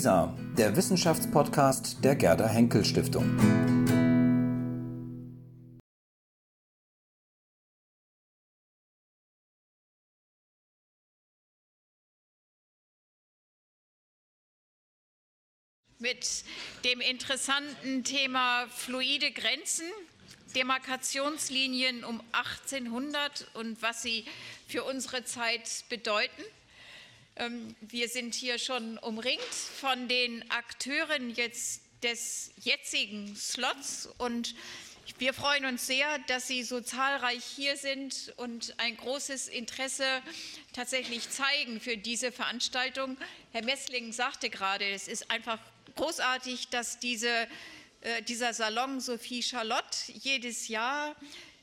[0.00, 3.36] WISA, der Wissenschaftspodcast der Gerda Henkel Stiftung.
[15.98, 16.44] Mit
[16.84, 19.84] dem interessanten Thema fluide Grenzen,
[20.56, 24.24] Demarkationslinien um 1800 und was sie
[24.66, 26.42] für unsere Zeit bedeuten.
[27.36, 34.54] Ähm, wir sind hier schon umringt von den Akteuren jetzt des jetzigen Slots und
[35.18, 40.04] wir freuen uns sehr, dass Sie so zahlreich hier sind und ein großes Interesse
[40.72, 43.16] tatsächlich zeigen für diese Veranstaltung.
[43.52, 45.58] Herr Messling sagte gerade, es ist einfach
[45.96, 47.48] großartig, dass diese,
[48.00, 51.16] äh, dieser Salon Sophie Charlotte jedes Jahr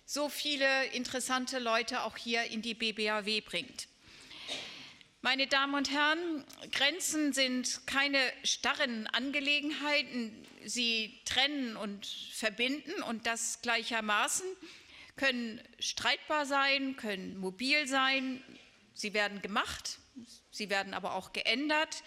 [0.05, 3.87] so viele interessante Leute auch hier in die BBAW bringt.
[5.21, 10.45] Meine Damen und Herren, Grenzen sind keine starren Angelegenheiten.
[10.63, 14.45] Sie trennen und verbinden und das gleichermaßen,
[15.15, 18.43] können streitbar sein, können mobil sein.
[18.93, 19.97] Sie werden gemacht,
[20.51, 22.03] sie werden aber auch geändert.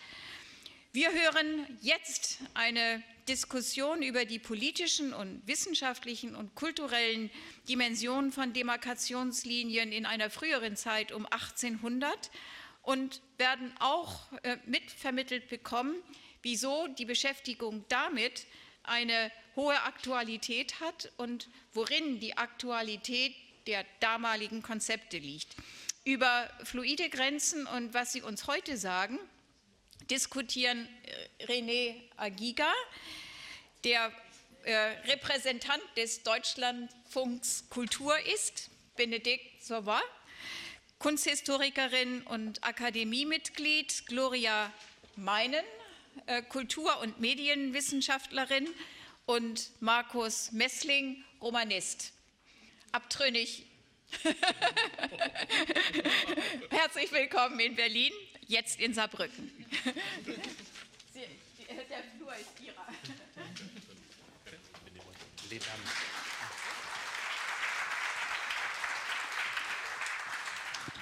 [0.93, 7.29] Wir hören jetzt eine Diskussion über die politischen und wissenschaftlichen und kulturellen
[7.69, 12.31] Dimensionen von Demarkationslinien in einer früheren Zeit um 1800
[12.83, 15.95] und werden auch äh, mitvermittelt bekommen,
[16.43, 18.47] wieso die Beschäftigung damit
[18.83, 23.35] eine hohe Aktualität hat und worin die Aktualität
[23.67, 25.55] der damaligen Konzepte liegt.
[26.05, 29.19] Über fluide Grenzen und was Sie uns heute sagen,
[30.11, 30.89] diskutieren
[31.39, 32.73] äh, René Agiga,
[33.85, 34.11] der
[34.65, 34.75] äh,
[35.11, 40.01] Repräsentant des Deutschlandfunks Kultur ist, Benedikt Sauvin,
[41.01, 44.71] Kunsthistorikerin und Akademiemitglied Gloria
[45.17, 45.65] Meinen,
[46.27, 48.69] äh, Kultur- und Medienwissenschaftlerin
[49.25, 52.13] und Markus Messling, Romanist.
[52.93, 53.65] Abtrünnig.
[56.69, 58.13] Herzlich willkommen in Berlin,
[58.47, 59.51] jetzt in Saarbrücken.
[61.89, 62.87] Der Flur ist Ihrer.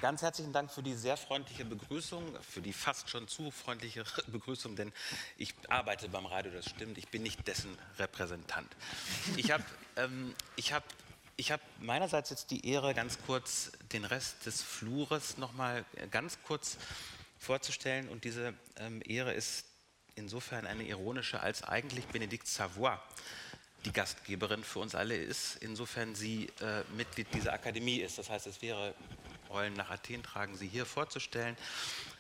[0.01, 4.77] Ganz herzlichen Dank für die sehr freundliche Begrüßung, für die fast schon zu freundliche Begrüßung,
[4.77, 4.93] denn
[5.37, 8.69] ich arbeite beim Radio, das stimmt, ich bin nicht dessen Repräsentant.
[9.37, 9.65] Ich habe
[9.97, 10.37] ähm,
[10.71, 10.85] hab,
[11.41, 16.79] hab meinerseits jetzt die Ehre, ganz kurz den Rest des Flures nochmal ganz kurz
[17.41, 19.65] vorzustellen und diese ähm, Ehre ist
[20.15, 22.97] insofern eine ironische, als eigentlich Benedikt Savoy
[23.85, 28.19] die Gastgeberin für uns alle ist, insofern sie äh, Mitglied dieser Akademie ist.
[28.19, 28.95] Das heißt, es wäre
[29.49, 31.57] Rollen nach Athen tragen, sie hier vorzustellen.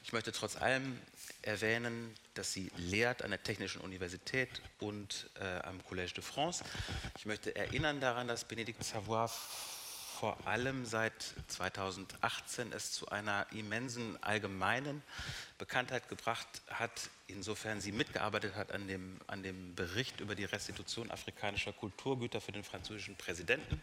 [0.04, 0.98] Ich möchte trotz allem
[1.42, 6.64] erwähnen, dass sie lehrt an der Technischen Universität und äh, am Collège de France.
[7.18, 9.28] Ich möchte erinnern daran, dass Benedikt Savoy
[10.18, 15.00] vor allem seit 2018 es zu einer immensen allgemeinen
[15.58, 16.90] Bekanntheit gebracht hat,
[17.28, 22.50] insofern sie mitgearbeitet hat an dem, an dem Bericht über die Restitution afrikanischer Kulturgüter für
[22.50, 23.80] den französischen Präsidenten.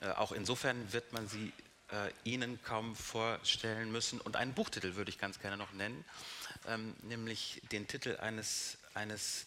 [0.00, 1.52] Äh, auch insofern wird man sie
[1.92, 4.20] äh, Ihnen kaum vorstellen müssen.
[4.20, 6.04] Und einen Buchtitel würde ich ganz gerne noch nennen,
[6.66, 9.46] ähm, nämlich den Titel eines, eines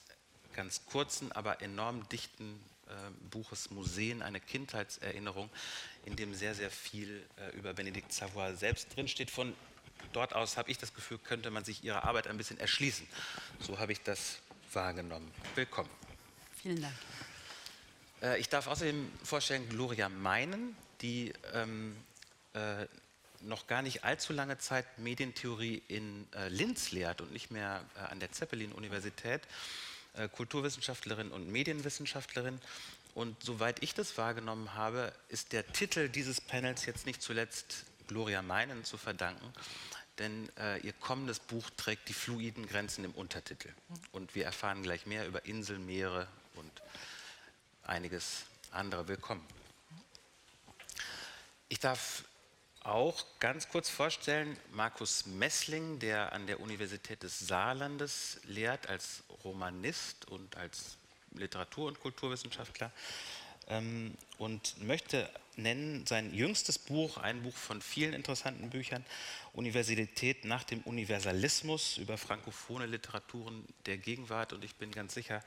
[0.53, 2.93] ganz kurzen, aber enorm dichten äh,
[3.29, 5.49] Buches Museen, eine Kindheitserinnerung,
[6.05, 9.31] in dem sehr, sehr viel äh, über Benedikt Savoy selbst drinsteht.
[9.31, 9.55] Von
[10.13, 13.07] dort aus habe ich das Gefühl, könnte man sich ihre Arbeit ein bisschen erschließen.
[13.59, 14.39] So habe ich das
[14.73, 15.31] wahrgenommen.
[15.55, 15.89] Willkommen.
[16.61, 16.95] Vielen Dank.
[18.21, 21.95] Äh, ich darf außerdem vorstellen Gloria Meinen, die ähm,
[22.53, 22.85] äh,
[23.41, 27.99] noch gar nicht allzu lange Zeit Medientheorie in äh, Linz lehrt und nicht mehr äh,
[28.11, 29.41] an der Zeppelin-Universität,
[30.13, 32.59] äh, Kulturwissenschaftlerin und Medienwissenschaftlerin.
[33.13, 38.41] Und soweit ich das wahrgenommen habe, ist der Titel dieses Panels jetzt nicht zuletzt Gloria
[38.41, 39.53] Meinen zu verdanken,
[40.17, 43.69] denn äh, ihr kommendes Buch trägt die fluiden Grenzen im Untertitel.
[44.11, 46.71] Und wir erfahren gleich mehr über Inseln, Meere und
[47.83, 49.07] einiges andere.
[49.07, 49.45] Willkommen.
[51.69, 52.23] Ich darf
[52.83, 60.27] auch ganz kurz vorstellen, Markus Messling, der an der Universität des Saarlandes lehrt als Romanist
[60.27, 60.97] und als
[61.35, 62.91] Literatur- und Kulturwissenschaftler
[63.67, 69.05] ähm, und möchte nennen sein jüngstes Buch, ein Buch von vielen interessanten Büchern,
[69.53, 74.53] Universität nach dem Universalismus über frankophone Literaturen der Gegenwart.
[74.53, 75.43] Und ich bin ganz sicher,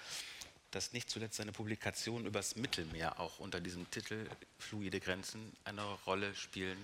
[0.70, 4.28] dass nicht zuletzt seine Publikation übers Mittelmeer auch unter diesem Titel
[4.58, 6.78] Fluide Grenzen eine Rolle spielen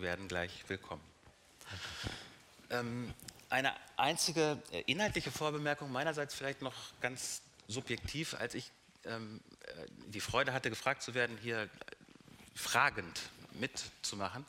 [0.00, 1.02] werden gleich willkommen.
[2.70, 3.12] Ähm,
[3.48, 8.70] eine einzige äh, inhaltliche Vorbemerkung meinerseits vielleicht noch ganz subjektiv, als ich
[9.04, 11.68] ähm, äh, die Freude hatte, gefragt zu werden, hier
[12.54, 13.20] fragend
[13.52, 14.44] mitzumachen,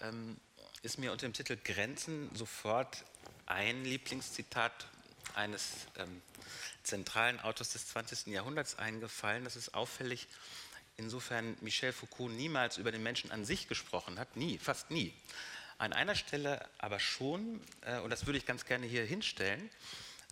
[0.00, 0.36] ähm,
[0.82, 3.04] ist mir unter dem Titel Grenzen sofort
[3.46, 4.86] ein Lieblingszitat
[5.34, 6.22] eines ähm,
[6.82, 8.28] zentralen Autors des 20.
[8.28, 9.44] Jahrhunderts eingefallen.
[9.44, 10.28] Das ist auffällig,
[10.98, 15.14] insofern Michel Foucault niemals über den Menschen an sich gesprochen hat, nie, fast nie.
[15.78, 19.70] An einer Stelle aber schon, äh, und das würde ich ganz gerne hier hinstellen,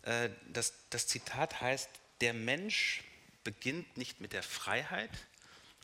[0.03, 1.89] äh, das, das Zitat heißt,
[2.21, 3.03] der Mensch
[3.43, 5.11] beginnt nicht mit der Freiheit,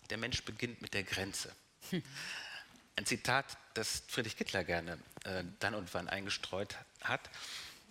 [0.10, 1.56] der Mensch beginnt mit der Grenze.
[2.96, 7.30] Ein Zitat, das Friedrich Kittler gerne äh, dann und wann eingestreut hat.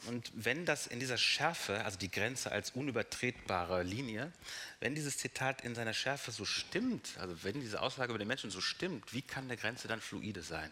[0.07, 4.33] Und wenn das in dieser Schärfe, also die Grenze als unübertretbare Linie,
[4.81, 8.51] wenn dieses Zitat in seiner Schärfe so stimmt, also wenn diese Aussage über den Menschen
[8.51, 10.71] so stimmt, wie kann eine Grenze dann fluide sein?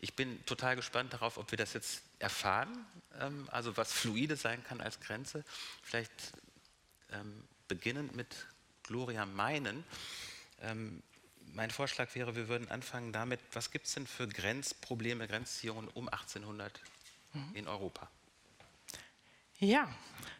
[0.00, 2.86] Ich bin total gespannt darauf, ob wir das jetzt erfahren,
[3.20, 5.44] ähm, also was fluide sein kann als Grenze.
[5.82, 6.12] Vielleicht
[7.12, 8.46] ähm, beginnend mit
[8.82, 9.84] Gloria Meinen.
[10.60, 11.02] Ähm,
[11.54, 16.08] mein Vorschlag wäre, wir würden anfangen damit, was gibt es denn für Grenzprobleme, Grenzziehungen um
[16.08, 16.80] 1800
[17.32, 17.54] mhm.
[17.54, 18.10] in Europa?
[19.60, 19.88] Ja,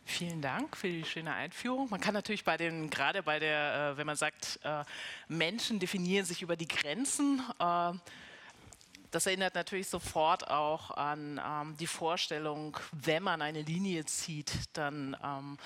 [0.04, 1.90] vielen Dank für die schöne Einführung.
[1.90, 4.84] Man kann natürlich bei den, gerade bei der, äh, wenn man sagt, äh,
[5.26, 7.94] Menschen definieren sich über die Grenzen, äh,
[9.10, 15.16] das erinnert natürlich sofort auch an ähm, die Vorstellung, wenn man eine Linie zieht, dann
[15.24, 15.56] ähm,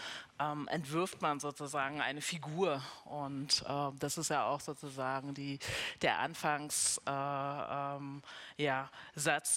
[0.43, 2.81] ähm, entwirft man sozusagen eine Figur.
[3.05, 5.59] Und äh, das ist ja auch sozusagen die,
[6.00, 8.23] der Anfangssatz äh, ähm,
[8.56, 8.89] ja,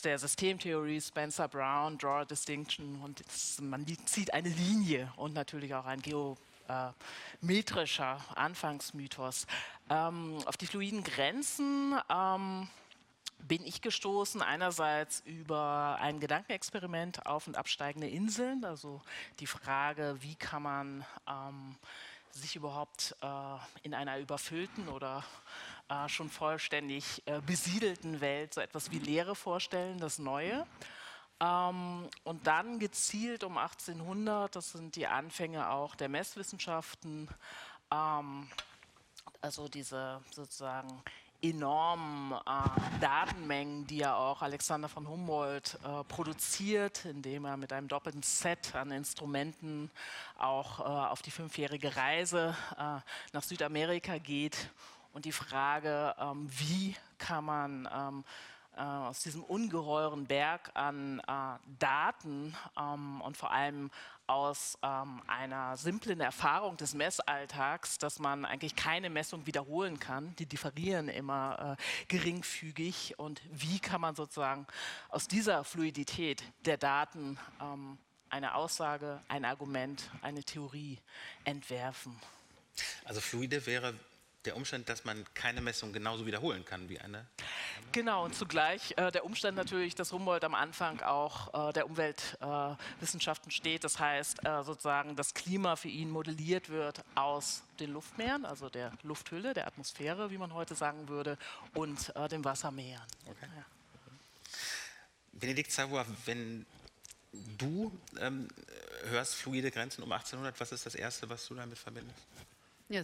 [0.03, 3.01] der Systemtheorie, Spencer Brown, Draw a Distinction.
[3.01, 9.47] Und das, man zieht eine Linie und natürlich auch ein geometrischer Anfangsmythos.
[9.89, 12.67] Ähm, auf die fluiden Grenzen ähm,
[13.47, 19.01] bin ich gestoßen, einerseits über ein Gedankenexperiment auf und absteigende Inseln, also
[19.39, 21.75] die Frage, wie kann man ähm,
[22.31, 25.23] sich überhaupt äh, in einer überfüllten oder
[25.89, 30.65] äh, schon vollständig äh, besiedelten Welt so etwas wie Lehre vorstellen, das Neue.
[31.39, 37.29] Ähm, und dann gezielt um 1800, das sind die Anfänge auch der Messwissenschaften,
[37.91, 38.49] ähm,
[39.41, 41.03] also diese sozusagen
[41.49, 47.87] enormen äh, Datenmengen, die ja auch Alexander von Humboldt äh, produziert, indem er mit einem
[47.87, 49.91] doppelten Set an Instrumenten
[50.37, 52.99] auch äh, auf die fünfjährige Reise äh,
[53.33, 54.69] nach Südamerika geht.
[55.13, 61.57] Und die Frage, ähm, wie kann man ähm, äh, aus diesem ungeheuren Berg an äh,
[61.79, 63.89] Daten ähm, und vor allem
[64.27, 70.35] aus ähm, einer simplen Erfahrung des Messalltags, dass man eigentlich keine Messung wiederholen kann.
[70.37, 73.15] Die differieren immer äh, geringfügig.
[73.17, 74.65] Und wie kann man sozusagen
[75.09, 77.97] aus dieser Fluidität der Daten ähm,
[78.29, 80.99] eine Aussage, ein Argument, eine Theorie
[81.43, 82.19] entwerfen?
[83.05, 83.93] Also fluide wäre
[84.45, 87.25] der Umstand, dass man keine Messung genauso wiederholen kann wie eine.
[87.91, 93.49] Genau, und zugleich äh, der Umstand natürlich, dass Humboldt am Anfang auch äh, der Umweltwissenschaften
[93.49, 93.83] äh, steht.
[93.83, 98.91] Das heißt äh, sozusagen, das Klima für ihn modelliert wird aus den Luftmeeren, also der
[99.03, 101.37] Lufthülle, der Atmosphäre, wie man heute sagen würde,
[101.73, 103.05] und äh, den Wassermeeren.
[103.25, 103.47] Okay.
[103.55, 103.65] Ja.
[105.33, 106.65] Benedikt Savoy, wenn
[107.57, 108.47] du ähm,
[109.09, 112.19] hörst fluide Grenzen um 1800, was ist das Erste, was du damit verbindest?
[112.89, 113.03] Ja,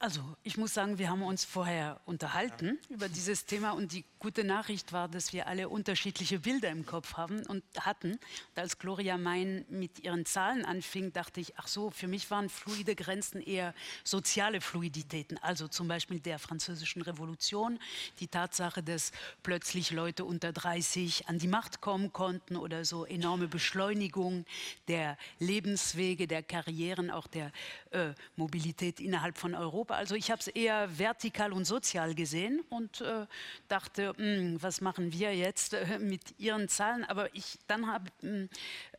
[0.00, 2.94] also ich muss sagen, wir haben uns vorher unterhalten ja.
[2.94, 7.14] über dieses Thema und die gute Nachricht war, dass wir alle unterschiedliche Bilder im Kopf
[7.14, 8.12] haben und hatten.
[8.12, 8.20] Und
[8.56, 12.94] als Gloria Mein mit ihren Zahlen anfing, dachte ich, ach so, für mich waren fluide
[12.94, 13.74] Grenzen eher
[14.04, 17.78] soziale Fluiditäten, also zum Beispiel der französischen Revolution,
[18.20, 19.12] die Tatsache, dass
[19.42, 24.44] plötzlich Leute unter 30 an die Macht kommen konnten oder so enorme Beschleunigung
[24.86, 27.52] der Lebenswege, der Karrieren, auch der
[27.90, 29.87] äh, Mobilität innerhalb von Europa.
[29.88, 29.94] Europa.
[29.94, 33.26] Also ich habe es eher vertikal und sozial gesehen und äh,
[33.68, 37.04] dachte, mh, hm, was machen wir jetzt äh, mit ihren Zahlen?
[37.04, 38.48] Aber ich, dann habe hm,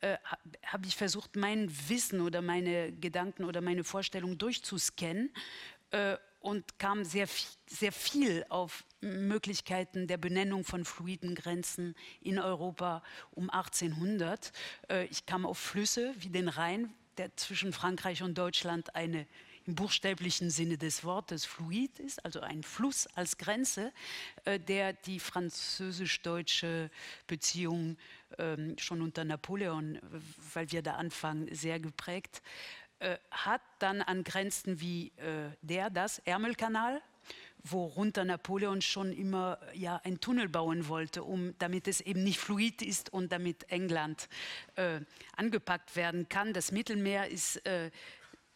[0.01, 0.17] äh,
[0.65, 5.31] hab ich versucht, mein Wissen oder meine Gedanken oder meine Vorstellung durchzuscannen
[5.91, 7.27] äh, und kam sehr,
[7.67, 14.51] sehr viel auf Möglichkeiten der Benennung von fluiden Grenzen in Europa um 1800.
[14.89, 19.27] Äh, ich kam auf Flüsse wie den Rhein, der zwischen Frankreich und Deutschland eine
[19.69, 23.93] im buchstäblichen Sinne des Wortes fluid ist, also ein Fluss als Grenze,
[24.45, 26.89] äh, der die französisch-deutsche
[27.27, 27.95] Beziehung
[28.39, 29.99] ähm, schon unter Napoleon,
[30.55, 32.41] weil wir da anfangen, sehr geprägt,
[32.97, 36.99] äh, hat dann an Grenzen wie äh, der, das Ärmelkanal,
[37.63, 42.81] worunter Napoleon schon immer ja, ein Tunnel bauen wollte, um, damit es eben nicht fluid
[42.81, 44.29] ist und damit England
[44.77, 45.01] äh,
[45.35, 46.53] angepackt werden kann.
[46.53, 47.91] Das Mittelmeer ist äh,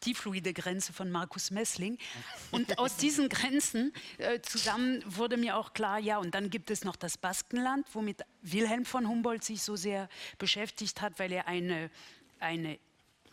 [0.05, 1.97] die fluide Grenze von Markus Messling.
[2.51, 6.83] Und aus diesen Grenzen äh, zusammen wurde mir auch klar, ja, und dann gibt es
[6.83, 11.89] noch das Baskenland, womit Wilhelm von Humboldt sich so sehr beschäftigt hat, weil er eine,
[12.39, 12.77] eine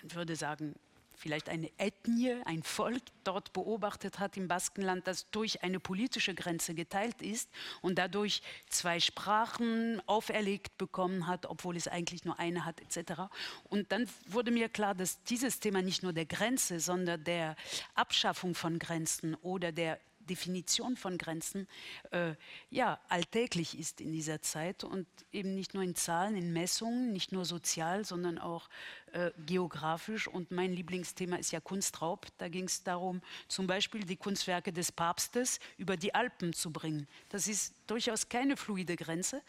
[0.03, 0.75] ich würde sagen,
[1.21, 6.75] vielleicht eine Ethnie, ein Volk dort beobachtet hat im Baskenland, das durch eine politische Grenze
[6.75, 7.51] geteilt ist
[7.83, 13.23] und dadurch zwei Sprachen auferlegt bekommen hat, obwohl es eigentlich nur eine hat, etc.
[13.65, 17.55] Und dann wurde mir klar, dass dieses Thema nicht nur der Grenze, sondern der
[17.95, 21.67] Abschaffung von Grenzen oder der Definition von Grenzen
[22.11, 22.35] äh,
[22.71, 27.33] ja, alltäglich ist in dieser Zeit und eben nicht nur in Zahlen, in Messungen, nicht
[27.33, 28.69] nur sozial, sondern auch
[29.13, 30.29] äh, geografisch.
[30.29, 32.27] Und mein Lieblingsthema ist ja Kunstraub.
[32.39, 37.09] Da ging es darum, zum Beispiel die Kunstwerke des Papstes über die Alpen zu bringen.
[37.29, 39.43] Das ist durchaus keine fluide Grenze.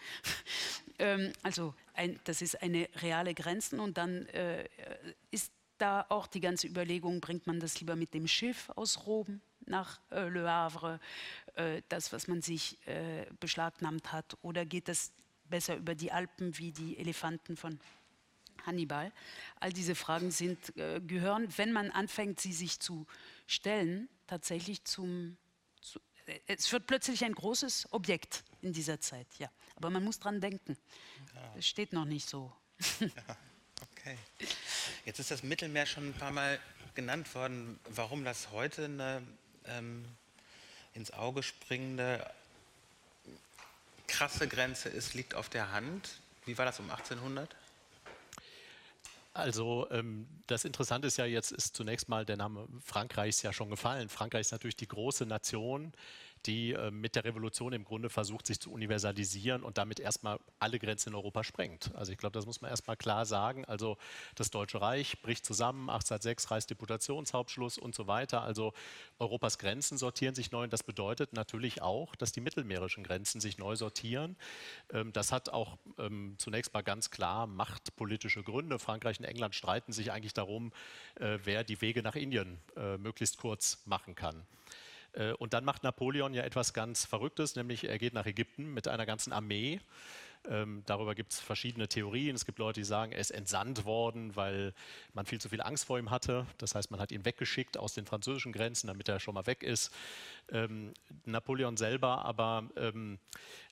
[1.00, 4.68] ähm, also ein, das ist eine reale Grenze und dann äh,
[5.30, 9.42] ist da auch die ganze Überlegung, bringt man das lieber mit dem Schiff aus Rom
[9.65, 11.00] nach äh, Le Havre,
[11.56, 15.12] äh, das, was man sich äh, beschlagnahmt hat, oder geht es
[15.50, 17.80] besser über die Alpen wie die Elefanten von
[18.65, 19.12] Hannibal?
[19.60, 23.06] All diese Fragen sind, äh, gehören, wenn man anfängt, sie sich zu
[23.48, 25.38] stellen, tatsächlich zum,
[25.82, 29.50] zu, äh, es wird plötzlich ein großes Objekt in dieser Zeit, ja.
[29.75, 30.77] Aber man muss dran denken.
[31.34, 31.53] Ja.
[31.56, 32.51] Das steht noch nicht so.
[33.00, 33.38] Ja.
[33.94, 34.18] Okay.
[35.06, 36.60] Jetzt ist das Mittelmeer schon ein paar Mal
[36.94, 37.80] genannt worden.
[37.89, 39.22] Warum das heute eine
[39.78, 40.06] ähm,
[40.94, 42.25] ins Auge springende
[44.08, 46.20] krasse Grenze ist, liegt auf der Hand.
[46.46, 47.56] Wie war das um 1800?
[49.34, 53.70] Also ähm, das Interessante ist ja jetzt, ist zunächst mal der Name Frankreichs ja schon
[53.70, 54.10] gefallen.
[54.10, 55.94] Frankreich ist natürlich die große Nation,
[56.46, 60.80] die äh, mit der Revolution im Grunde versucht, sich zu universalisieren und damit erstmal alle
[60.80, 61.94] Grenzen in Europa sprengt.
[61.96, 63.66] Also ich glaube, das muss man erstmal klar sagen.
[63.66, 63.98] Also
[64.36, 68.42] das Deutsche Reich bricht zusammen, 1806 Reichsdeputationshauptschluss und so weiter.
[68.42, 68.74] Also
[69.20, 73.58] Europas Grenzen sortieren sich neu und das bedeutet natürlich auch, dass die mittelmeerischen Grenzen sich
[73.58, 74.36] neu sortieren.
[74.94, 78.80] Ähm, das hat auch ähm, zunächst mal ganz klar machtpolitische Gründe.
[78.80, 80.72] Frankreich und England streiten sich eigentlich darum,
[81.16, 84.46] äh, wer die Wege nach Indien äh, möglichst kurz machen kann.
[85.13, 88.88] Äh, und dann macht Napoleon ja etwas ganz Verrücktes, nämlich er geht nach Ägypten mit
[88.88, 89.80] einer ganzen Armee.
[90.50, 92.36] Ähm, darüber gibt es verschiedene Theorien.
[92.36, 94.74] Es gibt Leute, die sagen, er ist entsandt worden, weil
[95.13, 96.48] man viel zu viel Angst vor ihm hatte.
[96.58, 99.62] Das heißt, man hat ihn weggeschickt aus den französischen Grenzen, damit er schon mal weg
[99.62, 99.94] ist.
[100.51, 100.94] Ähm,
[101.25, 103.20] Napoleon selber aber ähm,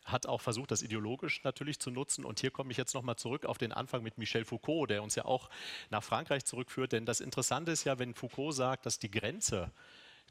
[0.05, 2.23] hat auch versucht, das ideologisch natürlich zu nutzen.
[2.23, 5.15] Und hier komme ich jetzt nochmal zurück auf den Anfang mit Michel Foucault, der uns
[5.15, 5.49] ja auch
[5.89, 6.91] nach Frankreich zurückführt.
[6.91, 9.71] Denn das Interessante ist ja, wenn Foucault sagt, dass die Grenze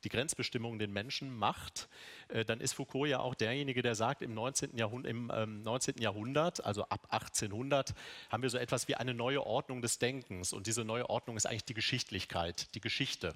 [0.04, 1.88] die Grenzbestimmung den Menschen macht,
[2.28, 4.76] äh, dann ist Foucault ja auch derjenige, der sagt, im 19.
[4.76, 6.00] Jahrhundert, im, ähm, 19.
[6.00, 7.94] Jahrhundert, also ab 1800,
[8.30, 10.52] haben wir so etwas wie eine neue Ordnung des Denkens.
[10.52, 13.34] Und diese neue Ordnung ist eigentlich die Geschichtlichkeit, die Geschichte.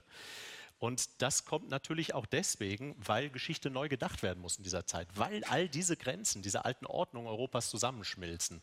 [0.83, 5.07] Und das kommt natürlich auch deswegen, weil Geschichte neu gedacht werden muss in dieser Zeit,
[5.15, 8.63] weil all diese Grenzen, diese alten Ordnungen Europas zusammenschmilzen.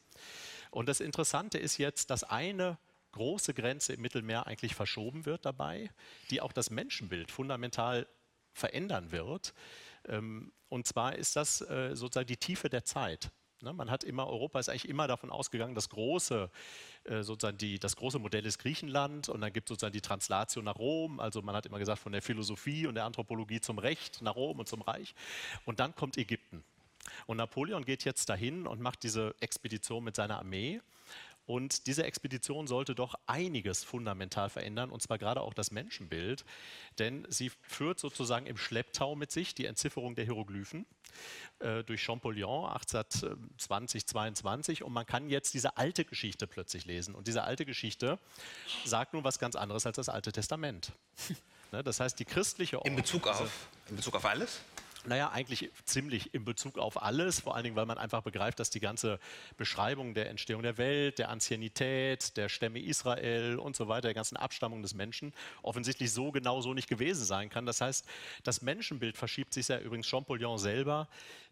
[0.69, 2.77] Und das Interessante ist jetzt, dass eine
[3.19, 5.91] große Grenze im Mittelmeer eigentlich verschoben wird dabei,
[6.29, 8.07] die auch das Menschenbild fundamental
[8.53, 9.53] verändern wird.
[10.07, 13.31] Ähm, und zwar ist das äh, sozusagen die Tiefe der Zeit.
[13.61, 16.49] Ne, man hat immer, Europa ist eigentlich immer davon ausgegangen, das große,
[17.03, 20.63] äh, sozusagen die, das große Modell ist Griechenland und dann gibt es sozusagen die Translation
[20.63, 21.19] nach Rom.
[21.19, 24.59] Also man hat immer gesagt, von der Philosophie und der Anthropologie zum Recht nach Rom
[24.59, 25.13] und zum Reich.
[25.65, 26.63] Und dann kommt Ägypten.
[27.25, 30.79] Und Napoleon geht jetzt dahin und macht diese Expedition mit seiner Armee.
[31.49, 36.45] Und diese Expedition sollte doch einiges fundamental verändern, und zwar gerade auch das Menschenbild,
[36.99, 40.85] denn sie führt sozusagen im Schlepptau mit sich die Entzifferung der Hieroglyphen
[41.57, 47.15] äh, durch Champollion 1820, 22 und man kann jetzt diese alte Geschichte plötzlich lesen.
[47.15, 48.19] Und diese alte Geschichte
[48.85, 50.91] sagt nun was ganz anderes als das Alte Testament.
[51.71, 54.59] ne, das heißt, die christliche In Bezug auf, in Bezug auf alles?
[55.05, 58.69] Naja, eigentlich ziemlich in Bezug auf alles, vor allen Dingen, weil man einfach begreift, dass
[58.69, 59.19] die ganze
[59.55, 64.35] Beschreibung der Entstehung der Welt, der Anciennität, der Stämme Israel und so weiter, der ganzen
[64.35, 67.65] Abstammung des Menschen offensichtlich so genau so nicht gewesen sein kann.
[67.65, 68.05] Das heißt,
[68.43, 71.07] das Menschenbild verschiebt sich ja übrigens Champollion selber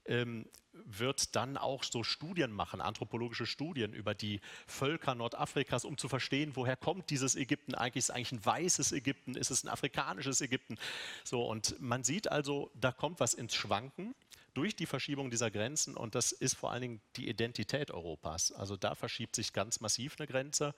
[0.07, 0.45] ähm,
[0.85, 6.51] wird dann auch so Studien machen, anthropologische Studien über die Völker Nordafrikas, um zu verstehen,
[6.55, 7.97] woher kommt dieses Ägypten eigentlich?
[7.97, 9.35] Ist es eigentlich ein weißes Ägypten?
[9.35, 10.77] Ist es ein afrikanisches Ägypten?
[11.23, 14.13] So, und man sieht also, da kommt was ins Schwanken
[14.57, 18.51] durch die Verschiebung dieser Grenzen und das ist vor allen Dingen die Identität Europas.
[18.51, 20.73] Also da verschiebt sich ganz massiv eine Grenze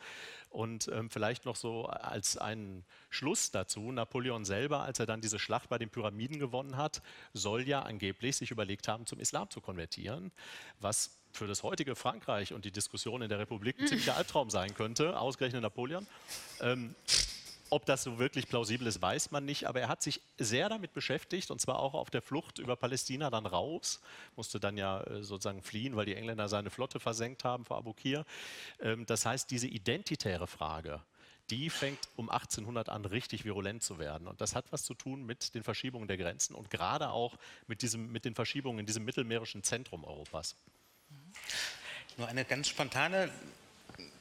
[0.49, 5.39] und ähm, vielleicht noch so als einen Schluss dazu, Napoleon selber, als er dann diese
[5.39, 9.61] Schlacht bei den Pyramiden gewonnen hat, soll ja angeblich sich überlegt haben, zum Islam zu
[9.61, 10.33] konvertieren,
[10.81, 14.73] was für das heutige Frankreich und die Diskussion in der Republik ein ziemlicher Albtraum sein
[14.73, 16.05] könnte, ausgerechnet Napoleon.
[16.59, 16.95] Ähm,
[17.69, 20.93] ob das so wirklich plausibel ist, weiß man nicht, aber er hat sich sehr damit
[20.93, 24.01] beschäftigt und zwar auch auf der Flucht über Palästina dann raus,
[24.35, 28.25] musste dann ja äh, sozusagen fliehen, weil die Engländer seine Flotte versenkt haben vor Abukir.
[28.79, 31.01] Ähm, das heißt, diese identitäre Frage,
[31.49, 34.27] die fängt um 1800 an richtig virulent zu werden.
[34.27, 37.81] Und das hat was zu tun mit den Verschiebungen der Grenzen und gerade auch mit,
[37.81, 40.55] diesem, mit den Verschiebungen in diesem mittelmeerischen Zentrum Europas.
[42.17, 43.31] Nur eine ganz spontane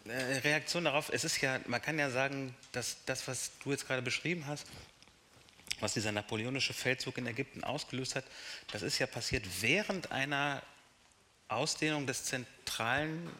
[0.06, 1.10] Reaktion darauf.
[1.12, 4.66] Es ist ja, man kann ja sagen, dass das, was du jetzt gerade beschrieben hast,
[5.80, 8.24] was dieser napoleonische Feldzug in Ägypten ausgelöst hat,
[8.72, 10.62] das ist ja passiert während einer
[11.48, 13.30] Ausdehnung des zentralen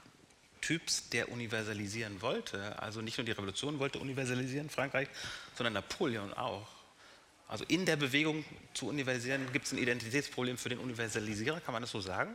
[0.61, 2.80] Typs, der universalisieren wollte.
[2.80, 5.09] Also nicht nur die Revolution wollte universalisieren, Frankreich,
[5.57, 6.68] sondern Napoleon auch.
[7.47, 11.83] Also in der Bewegung zu universalisieren gibt es ein Identitätsproblem für den Universalisierer, kann man
[11.83, 12.35] das so sagen?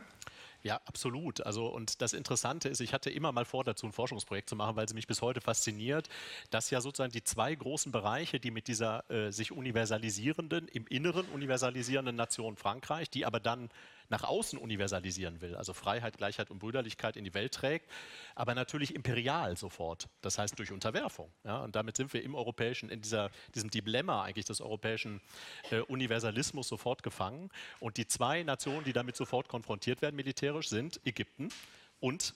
[0.66, 1.44] Ja, absolut.
[1.44, 4.76] Also, und das Interessante ist, ich hatte immer mal vor, dazu ein Forschungsprojekt zu machen,
[4.76, 6.08] weil es mich bis heute fasziniert,
[6.50, 11.26] dass ja sozusagen die zwei großen Bereiche, die mit dieser äh, sich universalisierenden, im Inneren
[11.26, 13.68] universalisierenden Nation Frankreich, die aber dann
[14.08, 17.90] nach außen universalisieren will, also Freiheit, Gleichheit und Brüderlichkeit in die Welt trägt,
[18.34, 21.32] aber natürlich imperial sofort, das heißt durch Unterwerfung.
[21.44, 25.20] Ja, und damit sind wir im europäischen, in dieser, diesem Dilemma eigentlich des europäischen
[25.70, 27.50] äh, Universalismus sofort gefangen.
[27.80, 31.48] Und die zwei Nationen, die damit sofort konfrontiert werden militärisch, sind Ägypten
[32.00, 32.34] und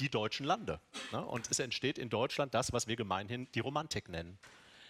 [0.00, 0.80] die deutschen Lande.
[1.12, 1.24] Ne?
[1.24, 4.38] Und es entsteht in Deutschland das, was wir gemeinhin die Romantik nennen.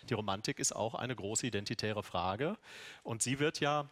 [0.08, 2.56] Die Romantik ist auch eine große identitäre Frage
[3.02, 3.90] und sie wird ja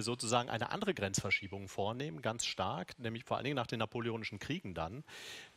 [0.00, 4.74] sozusagen eine andere Grenzverschiebung vornehmen, ganz stark, nämlich vor allen Dingen nach den napoleonischen Kriegen
[4.74, 5.04] dann.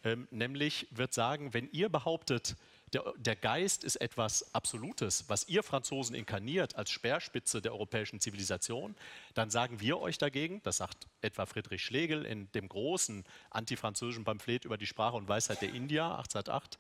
[0.04, 2.56] Ähm, nämlich wird sagen, wenn ihr behauptet,
[2.94, 8.96] der, der, Geist ist etwas Absolutes, was ihr Franzosen inkarniert als Speerspitze der europäischen Zivilisation,
[9.34, 14.66] dann sagen wir euch dagegen, das sagt etwa Friedrich Schlegel in dem großen antifranzösischen Pamphlet
[14.66, 16.78] über die Sprache und Weisheit der Indier 1808,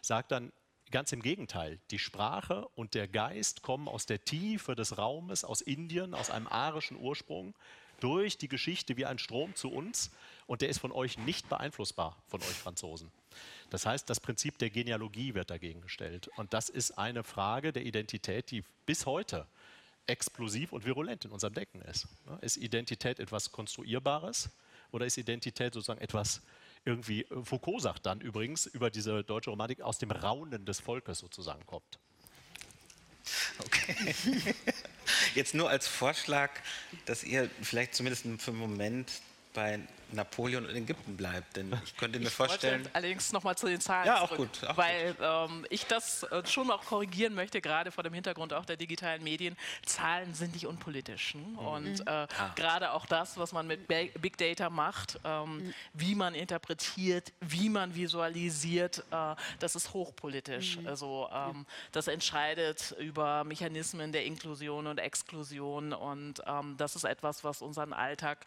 [0.00, 0.52] sagt dann,
[0.92, 5.62] Ganz im Gegenteil, die Sprache und der Geist kommen aus der Tiefe des Raumes, aus
[5.62, 7.54] Indien, aus einem arischen Ursprung,
[7.98, 10.10] durch die Geschichte wie ein Strom zu uns
[10.46, 13.10] und der ist von euch nicht beeinflussbar, von euch Franzosen.
[13.70, 16.28] Das heißt, das Prinzip der Genealogie wird dagegen gestellt.
[16.36, 19.46] Und das ist eine Frage der Identität, die bis heute
[20.06, 22.06] explosiv und virulent in unserem Denken ist.
[22.42, 24.50] Ist Identität etwas Konstruierbares
[24.90, 26.42] oder ist Identität sozusagen etwas
[26.84, 31.18] irgendwie, äh, Foucault sagt dann übrigens über diese deutsche Romantik, aus dem Raunen des Volkes
[31.18, 31.98] sozusagen kommt.
[33.58, 34.14] Okay.
[35.34, 36.50] Jetzt nur als Vorschlag,
[37.06, 39.10] dass ihr vielleicht zumindest für einen Moment
[39.52, 39.80] bei
[40.12, 41.56] Napoleon in Ägypten bleibt.
[41.56, 42.88] Denn ich könnte mir ich vorstellen.
[42.92, 46.22] allerdings noch mal zu den Zahlen ja, auch zurück, gut, auch weil ähm, ich das
[46.24, 49.56] äh, schon auch korrigieren möchte, gerade vor dem Hintergrund auch der digitalen Medien.
[49.84, 51.34] Zahlen sind nicht unpolitisch.
[51.34, 51.52] Hm?
[51.52, 51.58] Mhm.
[51.58, 52.28] Und äh, ah.
[52.54, 55.74] gerade auch das, was man mit Big Data macht, ähm, mhm.
[55.94, 60.78] wie man interpretiert, wie man visualisiert, äh, das ist hochpolitisch.
[60.78, 60.86] Mhm.
[60.86, 67.44] Also ähm, das entscheidet über Mechanismen der Inklusion und Exklusion und ähm, das ist etwas,
[67.44, 68.44] was unseren Alltag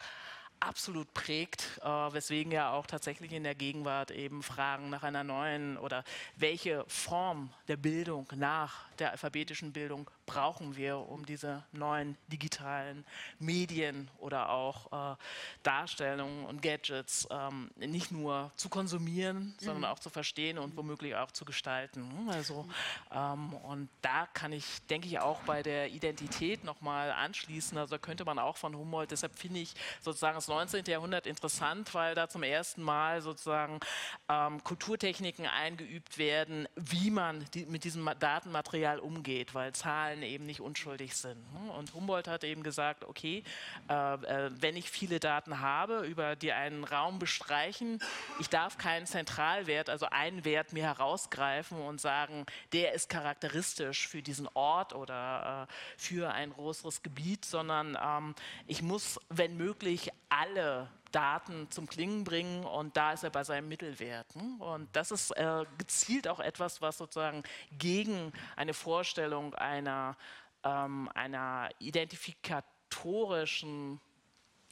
[0.60, 5.76] absolut prägt, äh, weswegen ja auch tatsächlich in der Gegenwart eben Fragen nach einer neuen
[5.76, 6.04] oder
[6.36, 13.04] welche Form der Bildung nach der alphabetischen Bildung brauchen wir, um diese neuen digitalen
[13.38, 15.16] Medien oder auch äh,
[15.62, 19.54] Darstellungen und Gadgets ähm, nicht nur zu konsumieren, mhm.
[19.58, 22.28] sondern auch zu verstehen und womöglich auch zu gestalten.
[22.28, 22.66] Also,
[23.12, 27.78] ähm, und da kann ich, denke ich, auch bei der Identität nochmal anschließen.
[27.78, 30.84] Also da könnte man auch von Humboldt, deshalb finde ich sozusagen das 19.
[30.86, 33.80] Jahrhundert interessant, weil da zum ersten Mal sozusagen
[34.28, 40.46] ähm, Kulturtechniken eingeübt werden, wie man die, mit diesem Datenmaterial umgeht, weil Zahlen Zahlen eben
[40.46, 41.36] nicht unschuldig sind.
[41.52, 41.72] Ne?
[41.72, 43.42] Und Humboldt hat eben gesagt, okay,
[43.88, 48.00] äh, äh, wenn ich viele Daten habe, über die einen Raum bestreichen,
[48.40, 54.22] ich darf keinen Zentralwert, also einen Wert mir herausgreifen und sagen, der ist charakteristisch für
[54.22, 58.34] diesen Ort oder äh, für ein größeres Gebiet, sondern ähm,
[58.66, 63.68] ich muss, wenn möglich, alle Daten zum Klingen bringen und da ist er bei seinem
[63.68, 64.26] Mittelwert.
[64.58, 70.18] Und das ist äh, gezielt auch etwas, was sozusagen gegen eine Vorstellung einer,
[70.62, 73.98] ähm, einer identifikatorischen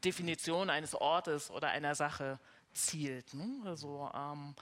[0.04, 2.38] Definition eines Ortes oder einer Sache
[2.74, 3.32] zielt.
[3.32, 3.62] Ne?
[3.64, 4.54] Also, ähm,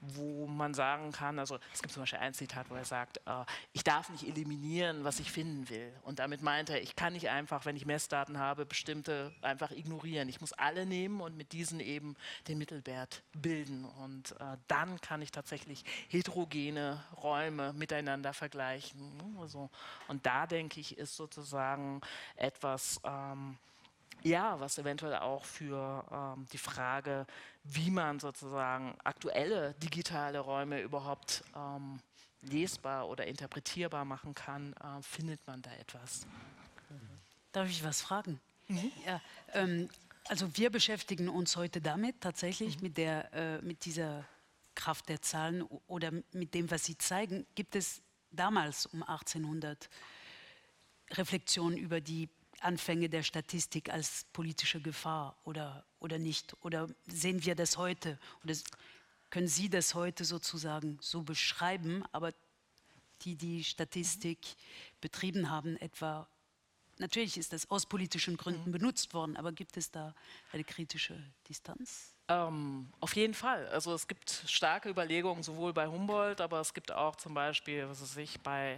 [0.00, 3.44] wo man sagen kann, also es gibt zum Beispiel ein Zitat, wo er sagt, äh,
[3.72, 5.92] ich darf nicht eliminieren, was ich finden will.
[6.02, 10.28] Und damit meint er, ich kann nicht einfach, wenn ich Messdaten habe, bestimmte einfach ignorieren.
[10.28, 12.16] Ich muss alle nehmen und mit diesen eben
[12.48, 13.84] den Mittelwert bilden.
[13.84, 19.00] Und äh, dann kann ich tatsächlich heterogene Räume miteinander vergleichen.
[19.40, 19.70] Also,
[20.08, 22.00] und da denke ich, ist sozusagen
[22.36, 23.58] etwas, ähm,
[24.22, 27.26] ja, was eventuell auch für ähm, die Frage,
[27.64, 32.00] wie man sozusagen aktuelle digitale Räume überhaupt ähm,
[32.42, 36.26] lesbar oder interpretierbar machen kann, äh, findet man da etwas.
[37.52, 38.40] Darf ich was fragen?
[38.68, 38.92] Mhm.
[39.04, 39.20] Ja,
[39.54, 39.88] ähm,
[40.28, 42.82] also wir beschäftigen uns heute damit tatsächlich mhm.
[42.82, 44.24] mit, der, äh, mit dieser
[44.74, 47.46] Kraft der Zahlen oder mit dem, was sie zeigen.
[47.54, 49.88] Gibt es damals um 1800
[51.12, 52.28] Reflexionen über die
[52.60, 56.54] Anfänge der Statistik als politische Gefahr oder, oder nicht?
[56.62, 58.18] Oder sehen wir das heute?
[58.44, 58.54] Oder
[59.30, 62.32] können Sie das heute sozusagen so beschreiben, aber
[63.22, 64.38] die die Statistik
[65.00, 66.28] betrieben haben, etwa,
[66.98, 68.72] natürlich ist das aus politischen Gründen mhm.
[68.72, 70.14] benutzt worden, aber gibt es da
[70.52, 72.14] eine kritische Distanz?
[72.28, 73.66] Ähm, auf jeden Fall.
[73.68, 78.00] Also es gibt starke Überlegungen sowohl bei Humboldt, aber es gibt auch zum Beispiel, was
[78.00, 78.76] weiß ich, bei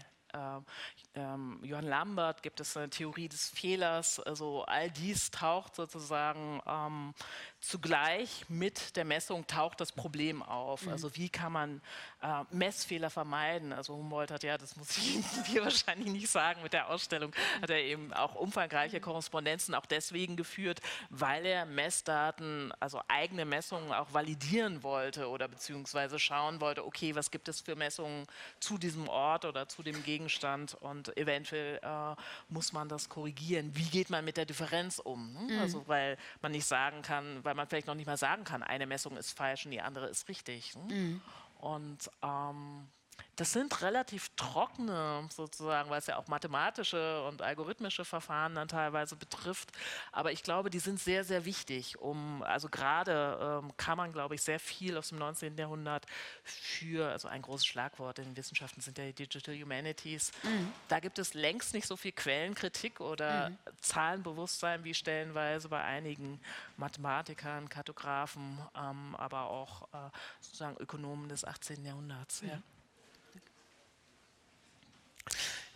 [1.14, 4.18] Johann Lambert gibt es eine Theorie des Fehlers.
[4.20, 7.14] Also all dies taucht sozusagen ähm,
[7.62, 10.82] zugleich mit der Messung taucht das Problem auf.
[10.82, 10.92] Mhm.
[10.92, 11.80] Also wie kann man
[12.20, 13.72] äh, Messfehler vermeiden?
[13.72, 17.70] Also Humboldt hat ja, das muss ich dir wahrscheinlich nicht sagen, mit der Ausstellung hat
[17.70, 19.02] er eben auch umfangreiche mhm.
[19.02, 26.18] Korrespondenzen auch deswegen geführt, weil er Messdaten, also eigene Messungen auch validieren wollte oder beziehungsweise
[26.18, 28.26] schauen wollte, okay, was gibt es für Messungen
[28.58, 33.70] zu diesem Ort oder zu dem Gegenstand und eventuell äh, muss man das korrigieren.
[33.76, 35.32] Wie geht man mit der Differenz um?
[35.32, 35.54] Ne?
[35.54, 35.58] Mhm.
[35.60, 38.86] Also weil man nicht sagen kann, weil man vielleicht noch nicht mal sagen kann, eine
[38.86, 40.74] Messung ist falsch und die andere ist richtig.
[40.76, 40.94] Ne?
[40.94, 41.22] Mhm.
[41.58, 42.88] Und ähm,
[43.36, 49.16] das sind relativ trockene, sozusagen, weil es ja auch mathematische und algorithmische Verfahren dann teilweise
[49.16, 49.72] betrifft.
[50.12, 54.34] Aber ich glaube, die sind sehr, sehr wichtig, um, also gerade ähm, kann man, glaube
[54.34, 55.56] ich, sehr viel aus dem 19.
[55.56, 56.04] Jahrhundert
[56.44, 60.30] für, also ein großes Schlagwort in den Wissenschaften sind ja die Digital Humanities.
[60.42, 60.70] Mhm.
[60.88, 63.58] Da gibt es längst nicht so viel Quellenkritik oder mhm.
[63.80, 66.38] Zahlenbewusstsein wie stellenweise bei einigen
[66.76, 71.84] Mathematikern, Kartografen, ähm, aber auch äh, sozusagen Ökonomen des 18.
[71.84, 72.42] Jahrhunderts.
[72.42, 72.48] Mhm.
[72.48, 72.62] Ja.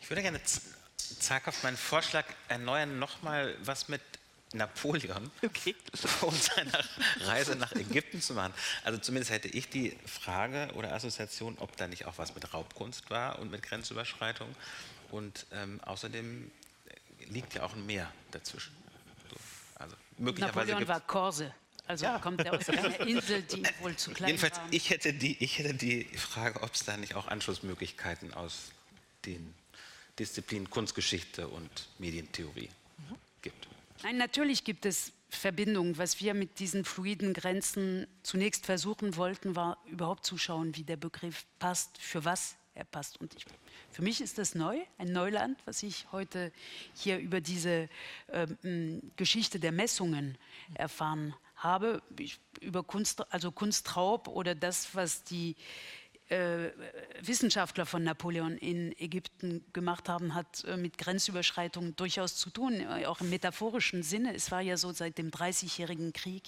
[0.01, 0.41] Ich würde gerne
[1.19, 4.01] zaghaft meinen Vorschlag erneuern, nochmal was mit
[4.53, 5.75] Napoleon okay.
[6.21, 6.85] und seiner
[7.21, 8.55] Reise nach Ägypten zu machen.
[8.85, 13.11] Also zumindest hätte ich die Frage oder Assoziation, ob da nicht auch was mit Raubkunst
[13.11, 14.55] war und mit Grenzüberschreitung.
[15.11, 16.51] Und ähm, außerdem
[17.29, 18.75] liegt ja auch ein Meer dazwischen.
[19.31, 19.37] So,
[19.77, 21.55] also möglicherweise Napoleon war Korse.
[21.89, 22.19] Also ja.
[22.19, 24.67] kommt er aus einer Insel, die wohl zu klein Jedenfalls, war.
[24.73, 28.73] Ich hätte, die, ich hätte die Frage, ob es da nicht auch Anschlussmöglichkeiten aus
[29.27, 29.55] den
[30.19, 33.17] Disziplinen Kunstgeschichte und Medientheorie mhm.
[33.43, 33.69] gibt.
[34.03, 35.99] Nein, natürlich gibt es Verbindungen.
[35.99, 40.97] Was wir mit diesen fluiden Grenzen zunächst versuchen wollten, war überhaupt zu schauen, wie der
[40.97, 43.21] Begriff passt, für was er passt.
[43.21, 43.45] Und ich,
[43.91, 46.53] für mich ist das neu, ein Neuland, was ich heute
[46.95, 47.89] hier über diese
[48.29, 48.47] äh,
[49.17, 50.39] Geschichte der Messungen
[50.75, 55.57] erfahren habe, ich, über Kunst, also Kunstraub oder das, was die
[56.29, 56.71] äh,
[57.21, 63.07] Wissenschaftler von Napoleon in Ägypten gemacht haben, hat äh, mit Grenzüberschreitungen durchaus zu tun, äh,
[63.07, 64.35] auch im metaphorischen Sinne.
[64.35, 66.43] Es war ja so seit dem Dreißigjährigen Krieg,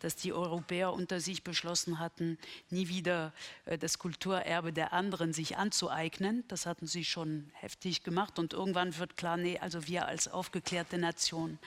[0.00, 2.38] dass die Europäer unter sich beschlossen hatten,
[2.70, 3.32] nie wieder
[3.66, 6.44] äh, das Kulturerbe der anderen sich anzueignen.
[6.48, 10.96] Das hatten sie schon heftig gemacht und irgendwann wird klar, nee, also wir als aufgeklärte
[10.96, 11.58] Nation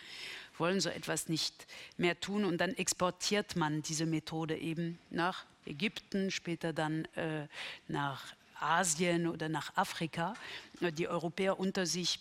[0.58, 6.32] wollen so etwas nicht mehr tun und dann exportiert man diese Methode eben nach Ägypten,
[6.32, 7.48] später dann äh,
[7.88, 10.36] nach Asien oder nach Afrika.
[10.80, 12.20] Die Europäer unter sich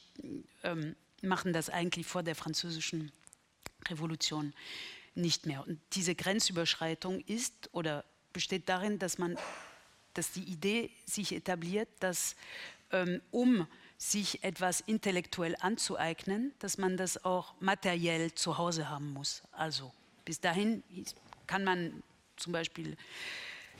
[0.63, 3.13] ähm, machen das eigentlich vor der französischen
[3.89, 4.55] Revolution
[5.15, 5.67] nicht mehr.
[5.67, 9.37] Und diese Grenzüberschreitung ist oder besteht darin, dass man,
[10.15, 12.37] dass die Idee sich etabliert, dass
[12.93, 13.67] ähm, um
[13.99, 19.43] sich etwas intellektuell anzueignen, dass man das auch materiell zu Hause haben muss.
[19.53, 19.93] Also
[20.25, 20.83] bis dahin
[21.47, 22.03] kann man
[22.41, 22.97] zum Beispiel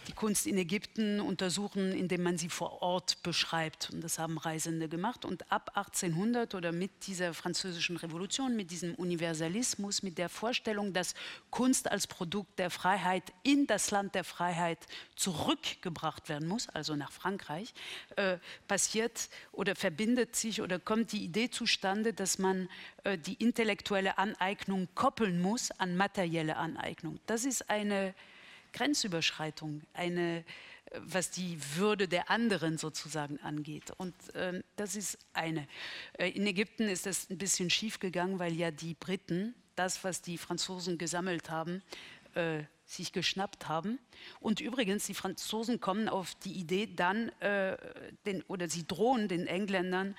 [0.09, 3.91] die Kunst in Ägypten untersuchen, indem man sie vor Ort beschreibt.
[3.91, 5.25] Und das haben Reisende gemacht.
[5.25, 11.15] Und ab 1800 oder mit dieser französischen Revolution, mit diesem Universalismus, mit der Vorstellung, dass
[11.51, 14.79] Kunst als Produkt der Freiheit in das Land der Freiheit
[15.17, 17.75] zurückgebracht werden muss, also nach Frankreich,
[18.17, 22.69] äh, passiert oder verbindet sich oder kommt die Idee zustande, dass man
[23.05, 27.21] äh, die intellektuelle Aneignung koppeln muss an materielle Aneignung.
[27.27, 28.15] Das ist eine
[28.73, 30.45] Grenzüberschreitung, eine,
[30.93, 33.93] was die Würde der anderen sozusagen angeht.
[33.97, 35.67] Und äh, das ist eine.
[36.15, 40.21] Äh, in Ägypten ist das ein bisschen schief gegangen, weil ja die Briten das, was
[40.21, 41.83] die Franzosen gesammelt haben,
[42.35, 43.99] äh, sich geschnappt haben.
[44.41, 47.77] Und übrigens, die Franzosen kommen auf die Idee dann, äh,
[48.27, 50.17] den, oder sie drohen den Engländern,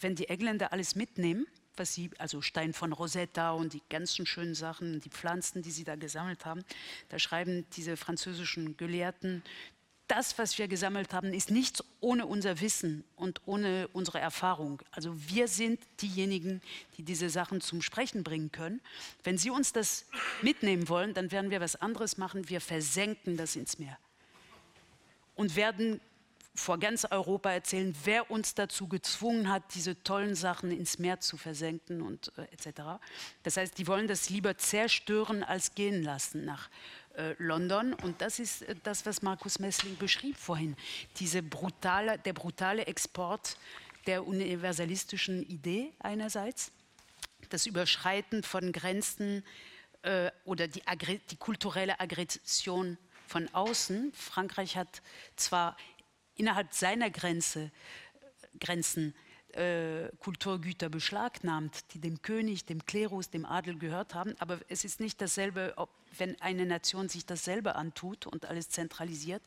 [0.00, 4.54] wenn die Engländer alles mitnehmen, was sie, also Stein von Rosetta und die ganzen schönen
[4.54, 6.64] Sachen, die Pflanzen, die sie da gesammelt haben,
[7.08, 9.42] da schreiben diese französischen Gelehrten,
[10.12, 14.82] das, was wir gesammelt haben, ist nichts ohne unser Wissen und ohne unsere Erfahrung.
[14.90, 16.60] Also wir sind diejenigen,
[16.98, 18.82] die diese Sachen zum Sprechen bringen können.
[19.24, 20.04] Wenn Sie uns das
[20.42, 22.50] mitnehmen wollen, dann werden wir was anderes machen.
[22.50, 23.96] Wir versenken das ins Meer
[25.34, 25.98] und werden
[26.54, 31.36] vor ganz Europa erzählen, wer uns dazu gezwungen hat, diese tollen Sachen ins Meer zu
[31.36, 32.82] versenken und äh, etc.
[33.42, 36.68] Das heißt, die wollen das lieber zerstören als gehen lassen nach
[37.14, 37.94] äh, London.
[37.94, 40.76] Und das ist äh, das, was Markus Messling beschrieb vorhin.
[41.18, 43.56] Diese brutale, der brutale Export
[44.06, 46.70] der universalistischen Idee einerseits,
[47.48, 49.42] das Überschreiten von Grenzen
[50.02, 50.82] äh, oder die,
[51.30, 54.12] die kulturelle Aggression von außen.
[54.12, 55.00] Frankreich hat
[55.36, 55.76] zwar
[56.36, 57.70] innerhalb seiner Grenze,
[58.60, 59.14] Grenzen
[59.52, 64.34] äh, Kulturgüter beschlagnahmt, die dem König, dem Klerus, dem Adel gehört haben.
[64.38, 69.42] Aber es ist nicht dasselbe, ob, wenn eine Nation sich dasselbe antut und alles zentralisiert,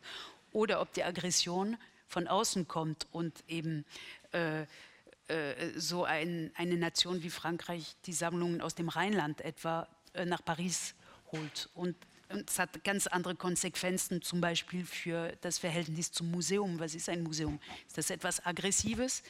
[0.52, 3.84] oder ob die Aggression von außen kommt und eben
[4.32, 4.62] äh,
[5.28, 10.44] äh, so ein, eine Nation wie Frankreich die Sammlungen aus dem Rheinland etwa äh, nach
[10.46, 10.94] Paris
[11.32, 11.70] holt.
[11.74, 11.96] Und
[12.48, 16.80] es hat ganz andere Konsequenzen, zum Beispiel für das Verhältnis zum Museum.
[16.80, 17.60] Was ist ein Museum?
[17.88, 19.24] Ist das etwas Aggressives,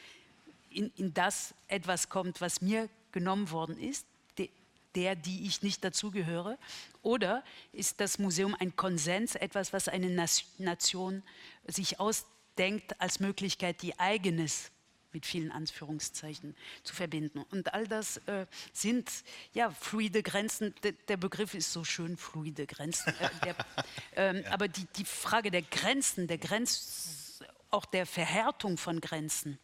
[0.70, 4.06] in, in das etwas kommt, was mir genommen worden ist,
[4.38, 4.50] de,
[4.94, 6.58] der, die ich nicht dazugehöre?
[7.02, 10.10] Oder ist das Museum ein Konsens, etwas, was eine
[10.58, 11.24] Nation
[11.66, 14.72] sich ausdenkt als Möglichkeit, die eigenes
[15.16, 17.44] mit vielen Anführungszeichen zu verbinden.
[17.50, 19.10] Und all das äh, sind
[19.54, 20.76] ja fluide Grenzen.
[20.84, 23.14] De, der Begriff ist so schön, fluide Grenzen.
[23.20, 23.56] Äh, der,
[24.16, 24.52] ähm, ja.
[24.52, 27.40] Aber die, die Frage der Grenzen, der Grenz,
[27.72, 29.58] auch der Verhärtung von Grenzen,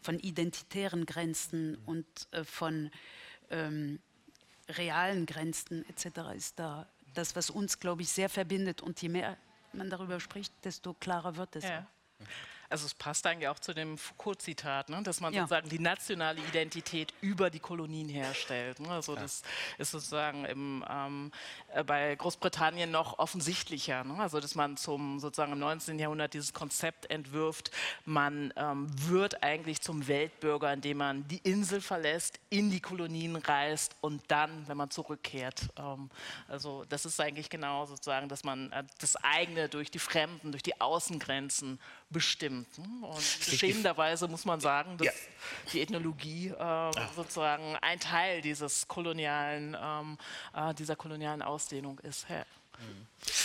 [0.00, 2.90] von identitären Grenzen und äh, von
[3.50, 3.98] ähm,
[4.68, 6.36] realen Grenzen etc.
[6.36, 8.80] ist da das, was uns, glaube ich, sehr verbindet.
[8.80, 9.36] Und je mehr
[9.72, 11.64] man darüber spricht, desto klarer wird es.
[11.64, 11.84] Ja.
[12.68, 15.02] Also es passt eigentlich auch zu dem Foucault-Zitat, ne?
[15.02, 15.42] dass man ja.
[15.42, 18.80] sozusagen die nationale Identität über die Kolonien herstellt.
[18.80, 18.90] Ne?
[18.90, 19.22] Also ja.
[19.22, 19.42] das
[19.78, 21.32] ist sozusagen im, ähm,
[21.74, 24.04] äh, bei Großbritannien noch offensichtlicher.
[24.04, 24.18] Ne?
[24.18, 25.98] Also dass man zum sozusagen im 19.
[25.98, 27.70] Jahrhundert dieses Konzept entwirft,
[28.04, 33.96] man ähm, wird eigentlich zum Weltbürger, indem man die Insel verlässt, in die Kolonien reist
[34.00, 35.68] und dann, wenn man zurückkehrt.
[35.76, 36.10] Ähm,
[36.48, 40.62] also das ist eigentlich genau sozusagen, dass man äh, das eigene durch die Fremden, durch
[40.62, 42.78] die Außengrenzen bestimmt.
[42.78, 43.06] Ne?
[43.06, 45.12] Und beschämenderweise muss man sagen, dass ja.
[45.72, 50.18] die Ethnologie äh, sozusagen ein Teil dieses kolonialen, ähm,
[50.54, 52.26] äh, dieser kolonialen Ausdehnung ist.
[52.28, 52.44] Ja.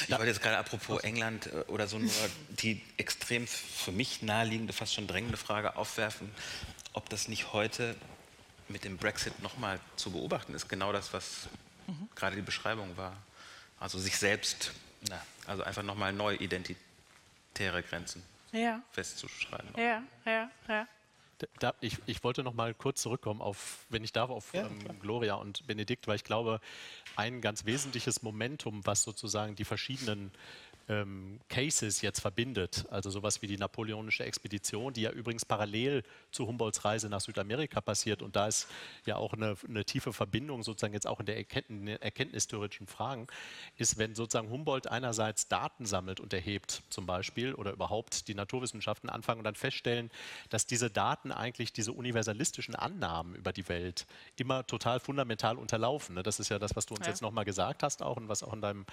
[0.04, 2.12] Ich wollte jetzt gerade apropos England äh, oder so nur
[2.50, 6.32] die extrem für mich naheliegende, fast schon drängende Frage aufwerfen,
[6.94, 7.96] ob das nicht heute
[8.68, 10.68] mit dem Brexit nochmal zu beobachten ist.
[10.70, 11.48] Genau das, was
[11.88, 12.10] mhm.
[12.16, 13.16] gerade die Beschreibung war.
[13.80, 14.74] Also sich selbst,
[15.08, 18.82] na, also einfach nochmal neu identitäre Grenzen ja.
[18.92, 19.70] festzuschreiben.
[19.78, 20.88] Ja, ja, ja.
[21.60, 25.00] Da, ich, ich, wollte noch mal kurz zurückkommen auf, wenn ich darf, auf ja, ähm,
[25.00, 26.60] Gloria und Benedikt, weil ich glaube,
[27.16, 30.32] ein ganz wesentliches Momentum, was sozusagen die verschiedenen
[30.90, 32.86] ähm, Cases jetzt verbindet.
[32.90, 37.80] Also sowas wie die napoleonische Expedition, die ja übrigens parallel zu Humboldts Reise nach Südamerika
[37.80, 38.22] passiert.
[38.22, 38.68] Und da ist
[39.06, 43.28] ja auch eine, eine tiefe Verbindung sozusagen jetzt auch in der Erkenntnis, erkenntnistheoretischen Fragen,
[43.78, 49.10] ist, wenn sozusagen Humboldt einerseits Daten sammelt und erhebt zum Beispiel oder überhaupt die Naturwissenschaften
[49.10, 50.10] anfangen und dann feststellen,
[50.50, 56.16] dass diese Daten eigentlich diese universalistischen Annahmen über die Welt immer total fundamental unterlaufen.
[56.16, 56.24] Ne?
[56.24, 57.12] Das ist ja das, was du uns ja.
[57.12, 58.86] jetzt nochmal gesagt hast auch und was auch in deinem,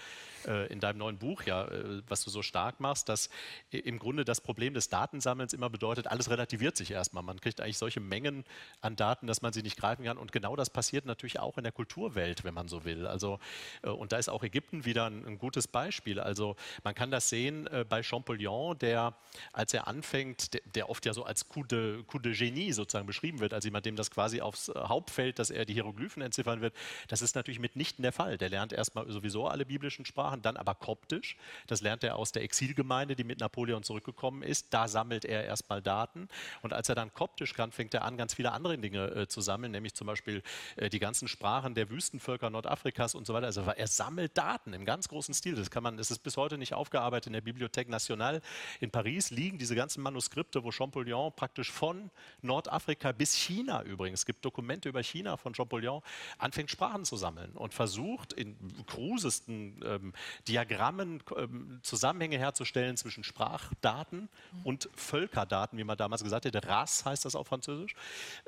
[0.47, 3.31] äh, in deinem neuen Buch ja äh, was du so stark machst, dass
[3.71, 7.23] im Grunde das Problem des Datensammelns immer bedeutet, alles relativiert sich erstmal.
[7.23, 8.45] Man kriegt eigentlich solche Mengen
[8.81, 10.19] an Daten, dass man sie nicht greifen kann.
[10.19, 13.07] Und genau das passiert natürlich auch in der Kulturwelt, wenn man so will.
[13.07, 13.39] Also,
[13.83, 16.21] äh, und da ist auch Ägypten wieder ein, ein gutes Beispiel.
[16.21, 19.15] Also man kann das sehen äh, bei Champollion, der,
[19.53, 23.41] als er anfängt, der, oft ja so als Coup de, Coup de Genie sozusagen beschrieben
[23.41, 26.75] wird, als jemand, dem das quasi aufs Haupt fällt, dass er die Hieroglyphen entziffern wird.
[27.09, 28.39] Das ist natürlich mitnichten der Fall.
[28.39, 31.37] Der lernt erstmal sowieso alle biblischen Sprachen, dann aber koptisch.
[31.67, 34.69] Das Das lernt er aus der Exilgemeinde, die mit Napoleon zurückgekommen ist.
[34.71, 36.29] Da sammelt er erstmal Daten.
[36.63, 39.43] Und als er dann koptisch kann, fängt er an, ganz viele andere Dinge äh, zu
[39.43, 40.43] sammeln, nämlich zum Beispiel
[40.77, 43.47] äh, die ganzen Sprachen der Wüstenvölker Nordafrikas und so weiter.
[43.47, 45.55] Also er sammelt Daten im ganz großen Stil.
[45.55, 48.41] Das kann man, das ist bis heute nicht aufgearbeitet in der Bibliothèque Nationale
[48.81, 52.11] in Paris liegen diese ganzen Manuskripte, wo Champollion praktisch von
[52.43, 56.03] Nordafrika bis China übrigens, es gibt Dokumente über China von Champollion,
[56.39, 60.13] anfängt Sprachen zu sammeln und versucht in krusesten ähm,
[60.49, 64.29] Diagrammen ähm, Zusammenhänge herzustellen zwischen Sprachdaten
[64.65, 67.95] und Völkerdaten, wie man damals gesagt hätte, Race heißt das auf Französisch,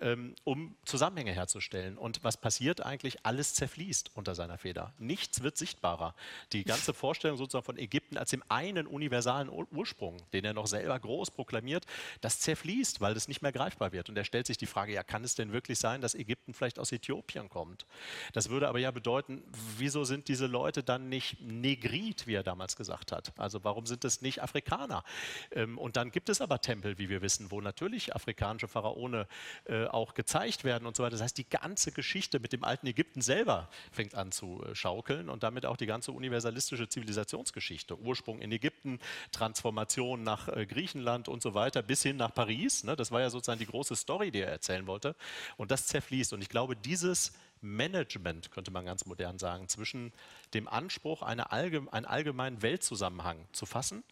[0.00, 1.98] ähm, um Zusammenhänge herzustellen.
[1.98, 3.24] Und was passiert eigentlich?
[3.24, 4.92] Alles zerfließt unter seiner Feder.
[4.98, 6.14] Nichts wird sichtbarer.
[6.52, 10.98] Die ganze Vorstellung sozusagen von Ägypten als dem einen universalen Ursprung, den er noch selber
[10.98, 11.86] groß proklamiert,
[12.20, 14.08] das zerfließt, weil es nicht mehr greifbar wird.
[14.08, 16.78] Und er stellt sich die Frage, ja, kann es denn wirklich sein, dass Ägypten vielleicht
[16.78, 17.86] aus Äthiopien kommt?
[18.32, 19.42] Das würde aber ja bedeuten,
[19.76, 23.32] wieso sind diese Leute dann nicht Negrit, wie er damals gesagt hat?
[23.38, 25.04] Also warum sind es nicht Afrikaner?
[25.52, 29.26] Ähm, und dann gibt es aber Tempel, wie wir wissen, wo natürlich afrikanische Pharaone
[29.66, 31.12] äh, auch gezeigt werden und so weiter.
[31.12, 35.28] Das heißt, die ganze Geschichte mit dem alten Ägypten selber fängt an zu äh, schaukeln
[35.28, 37.98] und damit auch die ganze universalistische Zivilisationsgeschichte.
[37.98, 38.98] Ursprung in Ägypten,
[39.32, 42.84] Transformation nach äh, Griechenland und so weiter, bis hin nach Paris.
[42.84, 42.96] Ne?
[42.96, 45.14] Das war ja sozusagen die große Story, die er erzählen wollte.
[45.56, 46.32] Und das zerfließt.
[46.32, 50.12] Und ich glaube, dieses Management, könnte man ganz modern sagen, zwischen
[50.54, 54.02] dem Anspruch, eine allgeme einen allgemeinen Weltzusammenhang zu fassen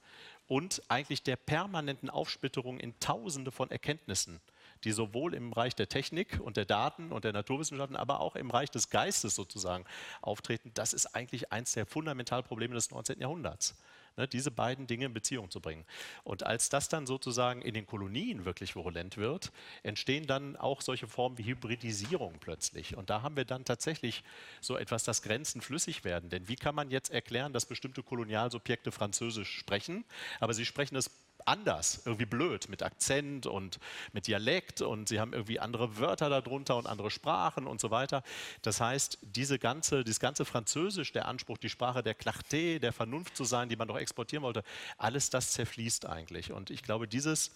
[0.48, 4.40] und eigentlich der permanenten Aufsplitterung in Tausende von Erkenntnissen,
[4.84, 8.48] die sowohl im Bereich der Technik und der Daten und der Naturwissenschaften, aber auch im
[8.48, 9.84] Bereich des Geistes sozusagen
[10.22, 13.20] auftreten, das ist eigentlich eines der Fundamentalprobleme des 19.
[13.20, 13.74] Jahrhunderts
[14.16, 15.84] ne, diese beiden Dinge in Beziehung zu bringen.
[16.24, 19.52] Und als das dann sozusagen in den Kolonien wirklich virulent wird,
[19.82, 22.96] entstehen dann auch solche Formen wie Hybridisierung plötzlich.
[22.96, 24.22] Und da haben wir dann tatsächlich
[24.60, 26.30] so etwas, das Grenzen flüssig werden.
[26.30, 30.04] Denn wie kann man jetzt erklären, dass bestimmte Kolonialsubjekte Französisch sprechen,
[30.40, 31.10] aber sie sprechen es
[31.46, 33.78] anders, irgendwie blöd, mit Akzent und
[34.12, 38.22] mit Dialekt und sie haben irgendwie andere Wörter darunter und andere Sprachen und so weiter.
[38.62, 43.36] Das heißt, diese ganze, dieses ganze Französisch, der Anspruch, die Sprache der Clarté, der Vernunft
[43.36, 44.62] zu sein, die man doch exportieren wollte,
[44.98, 46.52] alles das zerfließt eigentlich.
[46.52, 47.50] Und ich glaube, dieses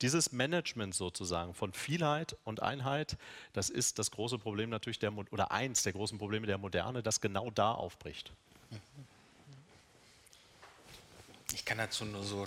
[0.00, 3.16] dieses Management sozusagen von Vielheit und Einheit,
[3.52, 7.20] das ist das große Problem natürlich der, oder eins der großen Probleme der Moderne, das
[7.20, 8.32] genau da aufbricht.
[8.70, 8.78] Mhm.
[11.54, 12.46] Ich kann dazu nur so.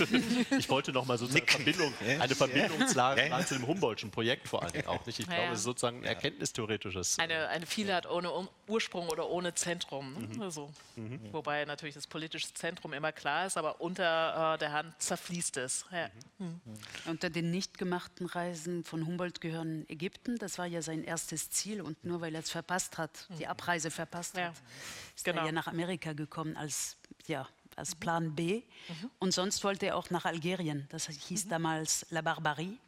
[0.58, 3.46] ich wollte noch mal sozusagen Verbindung, eine Verbindungslage ja, ja.
[3.46, 5.18] zu dem Humboldtschen Projekt vor allen Dingen auch nicht.
[5.18, 7.18] Ich ja, glaube, es ist sozusagen ein erkenntnistheoretisches.
[7.18, 8.30] Eine, äh, eine Vielheit ohne
[8.66, 10.14] Ursprung oder ohne Zentrum.
[10.14, 10.28] Ne?
[10.34, 10.42] Mhm.
[10.42, 11.20] Also, mhm.
[11.32, 15.84] Wobei natürlich das politische Zentrum immer klar ist, aber unter äh, der Hand zerfließt es.
[16.38, 16.46] Mhm.
[16.46, 16.60] mhm.
[17.06, 20.38] Unter den nicht gemachten Reisen von Humboldt gehören Ägypten.
[20.38, 23.50] Das war ja sein erstes Ziel und nur weil er es verpasst hat, die mhm.
[23.50, 24.54] Abreise verpasst hat,
[25.14, 25.40] ist genau.
[25.42, 28.62] er ja nach Amerika gekommen als ja, als Plan B.
[28.88, 29.10] Mhm.
[29.18, 30.86] Und sonst wollte er auch nach Algerien.
[30.90, 31.50] Das hieß mhm.
[31.50, 32.78] damals La Barbarie.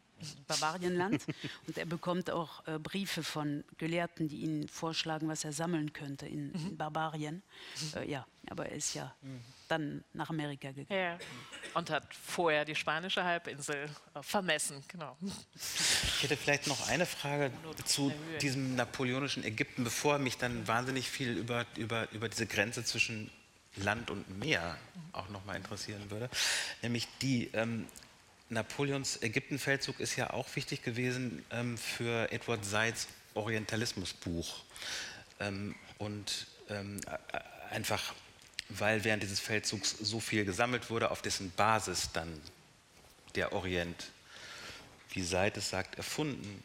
[0.47, 1.25] Bavarienland.
[1.67, 6.27] Und er bekommt auch äh, Briefe von Gelehrten, die ihm vorschlagen, was er sammeln könnte
[6.27, 6.69] in, mhm.
[6.69, 7.43] in Barbarien.
[7.81, 8.01] Mhm.
[8.01, 9.41] Äh, ja, aber er ist ja mhm.
[9.67, 10.99] dann nach Amerika gegangen.
[10.99, 11.17] Ja.
[11.73, 14.83] Und hat vorher die spanische Halbinsel äh, vermessen.
[14.87, 15.17] Genau.
[16.15, 17.51] Ich hätte vielleicht noch eine Frage
[17.83, 23.29] zu diesem napoleonischen Ägypten, bevor mich dann wahnsinnig viel über, über, über diese Grenze zwischen
[23.77, 24.77] Land und Meer
[25.11, 26.29] auch noch mal interessieren würde.
[26.81, 27.87] Nämlich die ähm,
[28.49, 34.59] Napoleons Ägyptenfeldzug ist ja auch wichtig gewesen ähm, für Edward Seids Orientalismusbuch.
[35.39, 37.01] Ähm, und ähm,
[37.71, 38.13] einfach,
[38.69, 42.39] weil während dieses Feldzugs so viel gesammelt wurde, auf dessen Basis dann
[43.35, 44.11] der Orient,
[45.09, 46.63] wie Seid es sagt, erfunden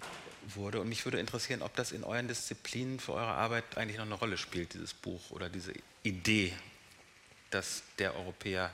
[0.55, 0.81] wurde.
[0.81, 4.15] Und mich würde interessieren, ob das in euren Disziplinen für eure Arbeit eigentlich noch eine
[4.15, 6.53] Rolle spielt, dieses Buch oder diese Idee
[7.51, 8.71] dass der Europäer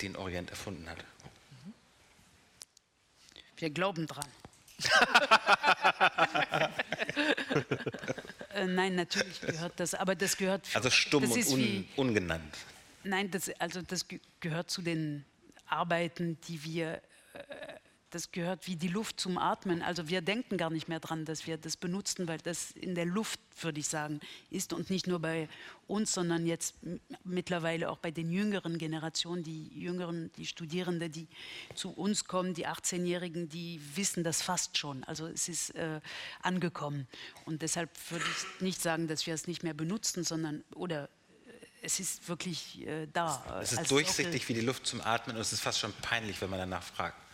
[0.00, 0.98] den Orient erfunden hat.
[3.56, 4.28] Wir glauben dran.
[8.54, 10.68] äh, nein, natürlich gehört das, aber das gehört.
[10.74, 12.54] Also stumm und un, wie, ungenannt.
[13.02, 14.04] Nein, das, also das
[14.40, 15.24] gehört zu den
[15.66, 17.00] Arbeiten, die wir
[17.32, 17.40] äh,
[18.10, 19.82] das gehört wie die Luft zum Atmen.
[19.82, 23.04] Also wir denken gar nicht mehr dran, dass wir das benutzen, weil das in der
[23.04, 25.48] Luft, würde ich sagen, ist und nicht nur bei
[25.88, 26.76] uns, sondern jetzt
[27.24, 31.26] mittlerweile auch bei den jüngeren Generationen, die jüngeren, die Studierenden, die
[31.74, 35.02] zu uns kommen, die 18-Jährigen, die wissen das fast schon.
[35.04, 36.00] Also es ist äh,
[36.42, 37.08] angekommen.
[37.44, 41.08] Und deshalb würde ich nicht sagen, dass wir es nicht mehr benutzen, sondern oder äh,
[41.82, 43.60] es ist wirklich äh, da.
[43.60, 46.50] Es ist durchsichtig wie die Luft zum Atmen und es ist fast schon peinlich, wenn
[46.50, 47.25] man danach fragt.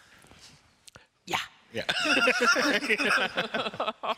[1.27, 1.39] Ja.
[1.73, 1.85] Ja.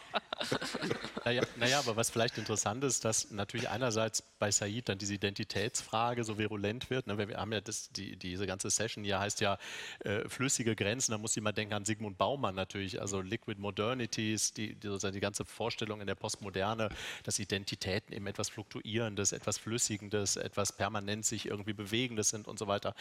[1.25, 6.23] Naja, naja, aber was vielleicht interessant ist, dass natürlich einerseits bei Said dann diese Identitätsfrage
[6.23, 7.07] so virulent wird.
[7.07, 7.17] Ne?
[7.17, 9.57] Wir haben ja das, die, diese ganze Session hier heißt ja
[10.01, 11.13] äh, flüssige Grenzen.
[11.13, 15.15] Da muss ich mal denken an Sigmund Baumann natürlich, also Liquid Modernities, die, die, sozusagen
[15.15, 16.91] die ganze Vorstellung in der Postmoderne,
[17.23, 22.67] dass Identitäten eben etwas Fluktuierendes, etwas Flüssigendes, etwas permanent sich irgendwie Bewegendes sind und so
[22.67, 22.95] weiter.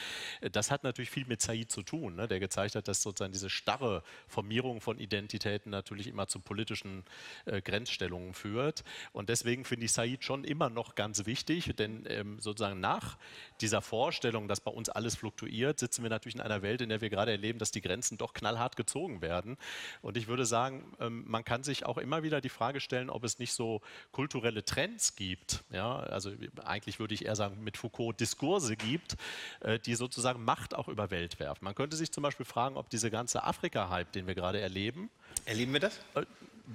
[0.53, 2.29] Das hat natürlich viel mit Said zu tun, ne?
[2.29, 4.01] der gezeigt hat, dass sozusagen diese starre
[4.43, 7.05] Formierung von Identitäten natürlich immer zu politischen
[7.45, 8.83] äh, Grenzstellungen führt.
[9.13, 13.17] Und deswegen finde ich Said schon immer noch ganz wichtig, denn ähm, sozusagen nach
[13.61, 16.99] dieser Vorstellung, dass bei uns alles fluktuiert, sitzen wir natürlich in einer Welt, in der
[16.99, 19.55] wir gerade erleben, dass die Grenzen doch knallhart gezogen werden.
[20.01, 23.23] Und ich würde sagen, ähm, man kann sich auch immer wieder die Frage stellen, ob
[23.23, 23.79] es nicht so
[24.11, 25.63] kulturelle Trends gibt.
[25.71, 26.31] Ja, also
[26.65, 29.15] eigentlich würde ich eher sagen, mit Foucault Diskurse gibt,
[29.61, 31.63] äh, die sozusagen Macht auch über Welt werfen.
[31.63, 35.09] Man könnte sich zum Beispiel fragen, ob diese ganze Afrika-Hype, den wir gerade erleben,
[35.45, 35.99] Erleben wir das?
[36.15, 36.23] äh,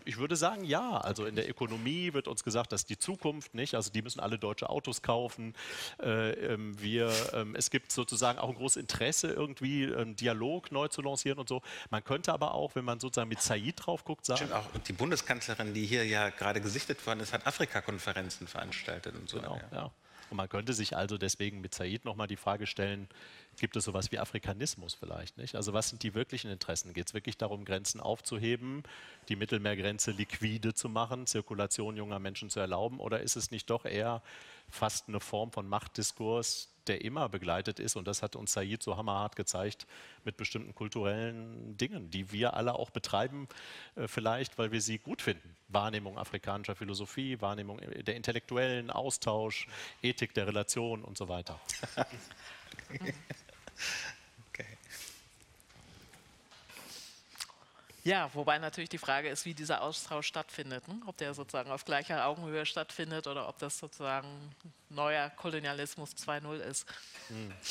[0.04, 0.98] ich würde sagen, ja.
[0.98, 3.74] Also in der Ökonomie wird uns gesagt, dass die Zukunft nicht.
[3.74, 5.54] Also die müssen alle deutsche Autos kaufen.
[6.02, 10.88] Äh, ähm, wir, ähm, es gibt sozusagen auch ein großes Interesse, irgendwie einen Dialog neu
[10.88, 11.62] zu lancieren und so.
[11.88, 14.38] Man könnte aber auch, wenn man sozusagen mit Said drauf guckt, sagen.
[14.38, 14.74] Stimmt auch.
[14.74, 19.38] Und die Bundeskanzlerin, die hier ja gerade gesichtet worden ist, hat Afrika-Konferenzen veranstaltet und so.
[19.38, 19.78] Genau, Ja.
[19.84, 19.90] ja.
[20.30, 23.08] Und man könnte sich also deswegen mit Said nochmal die Frage stellen,
[23.58, 25.54] gibt es sowas wie Afrikanismus vielleicht nicht?
[25.54, 26.92] Also was sind die wirklichen Interessen?
[26.92, 28.82] Geht es wirklich darum, Grenzen aufzuheben,
[29.28, 33.00] die Mittelmeergrenze liquide zu machen, Zirkulation junger Menschen zu erlauben?
[33.00, 34.22] Oder ist es nicht doch eher
[34.70, 38.96] fast eine Form von Machtdiskurs, der immer begleitet ist, und das hat uns Said so
[38.96, 39.86] hammerhart gezeigt,
[40.24, 43.48] mit bestimmten kulturellen Dingen, die wir alle auch betreiben,
[43.96, 45.56] äh, vielleicht, weil wir sie gut finden.
[45.68, 49.68] Wahrnehmung afrikanischer Philosophie, Wahrnehmung der intellektuellen Austausch,
[50.02, 51.60] Ethik der Relation und so weiter.
[54.50, 54.66] Okay.
[58.04, 60.86] Ja, wobei natürlich die Frage ist, wie dieser Austausch stattfindet.
[60.88, 61.00] Ne?
[61.06, 64.28] Ob der sozusagen auf gleicher Augenhöhe stattfindet oder ob das sozusagen
[64.88, 66.86] neuer Kolonialismus 2.0 ist.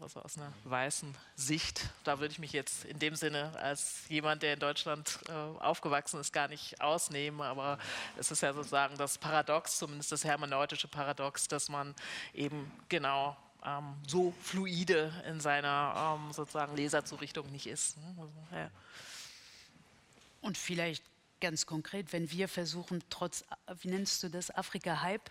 [0.00, 1.90] Also aus einer weißen Sicht.
[2.04, 6.20] Da würde ich mich jetzt in dem Sinne als jemand, der in Deutschland äh, aufgewachsen
[6.20, 7.42] ist, gar nicht ausnehmen.
[7.42, 7.78] Aber
[8.16, 11.94] es ist ja sozusagen das Paradox, zumindest das hermeneutische Paradox, dass man
[12.32, 17.98] eben genau ähm, so fluide in seiner ähm, sozusagen Leserzurichtung nicht ist.
[17.98, 18.14] ne?
[18.18, 18.70] Also, ja.
[20.40, 21.04] Und vielleicht
[21.40, 23.44] ganz konkret, wenn wir versuchen, trotz,
[23.80, 25.30] wie nennst du das, Afrika-Hype,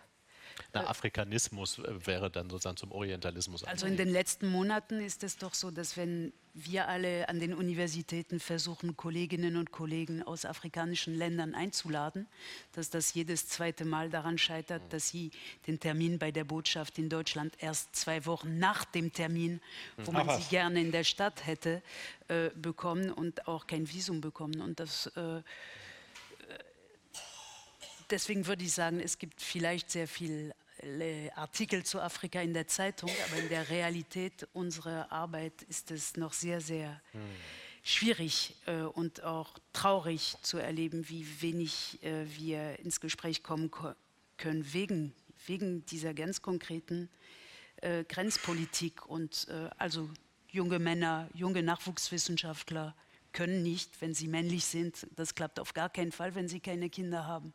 [0.74, 3.64] Na, Afrikanismus äh, wäre dann sozusagen zum Orientalismus.
[3.64, 7.54] Also in den letzten Monaten ist es doch so, dass wenn wir alle an den
[7.54, 12.28] Universitäten versuchen, Kolleginnen und Kollegen aus afrikanischen Ländern einzuladen,
[12.74, 15.32] dass das jedes zweite Mal daran scheitert, dass sie
[15.68, 19.62] den Termin bei der Botschaft in Deutschland erst zwei Wochen nach dem Termin,
[19.98, 21.82] wo man sie gerne in der Stadt hätte,
[22.28, 24.62] äh, bekommen und auch kein Visum bekommen.
[24.62, 25.42] Und das äh,
[28.12, 30.54] deswegen würde ich sagen, es gibt vielleicht sehr viele
[31.36, 36.34] Artikel zu Afrika in der Zeitung, aber in der Realität unserer Arbeit ist es noch
[36.34, 37.02] sehr, sehr
[37.84, 43.94] schwierig äh, und auch traurig zu erleben, wie wenig äh, wir ins Gespräch kommen ko
[44.38, 45.14] können wegen,
[45.48, 47.10] wegen dieser ganz konkreten
[47.82, 49.06] äh, Grenzpolitik.
[49.06, 50.10] Und äh, also
[50.50, 52.96] junge Männer, junge Nachwuchswissenschaftler
[53.40, 55.08] können nicht, wenn sie männlich sind.
[55.16, 57.54] Das klappt auf gar keinen Fall, wenn sie keine Kinder haben.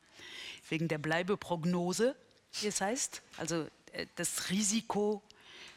[0.70, 2.16] Wegen der Bleibeprognose,
[2.58, 3.20] wie es heißt.
[3.36, 5.22] Also äh, das Risiko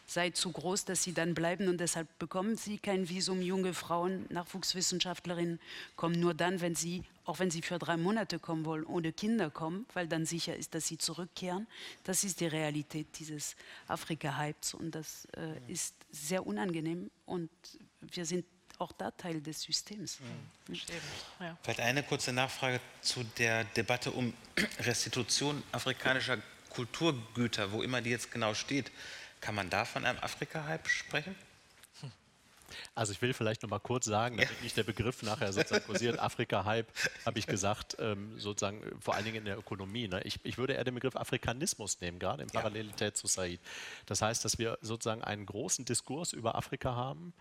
[0.06, 3.42] sei zu groß, dass sie dann bleiben und deshalb bekommen sie kein Visum.
[3.42, 5.60] Junge Frauen, Nachwuchswissenschaftlerinnen
[5.98, 9.50] kommen nur dann, wenn sie, auch wenn sie für drei Monate kommen wollen, ohne Kinder
[9.50, 11.68] kommen, weil dann sicher ist, dass sie zurückkehren.
[12.06, 13.58] Das ist die Realität dieses
[13.90, 17.50] Afrika-Hypes und das äh, ist sehr unangenehm und
[18.00, 18.46] wir sind
[18.80, 20.20] auch da Teil des Systems.
[21.40, 21.58] Ja.
[21.64, 24.34] Vielleicht eine kurze Nachfrage zu der Debatte um
[24.80, 26.38] Restitution afrikanischer
[26.70, 28.92] Kulturgüter, wo immer die jetzt genau steht.
[29.42, 31.36] Kann man da von einem Afrika-Hype sprechen?
[32.96, 36.20] Also ich will vielleicht noch mal kurz sagen, damit nicht der Begriff nachher sozusagen kursiert,
[36.20, 36.88] Afrika-Hype,
[37.26, 40.08] habe ich gesagt, ähm, sozusagen äh, vor allen Dingen in der Ökonomie.
[40.08, 40.22] Ne?
[40.24, 43.60] Ich, ich würde eher den Begriff Afrikanismus nehmen, gerade in Parallelität zu Said.
[44.06, 47.34] Das heißt, dass wir sozusagen einen großen Diskurs über Afrika haben,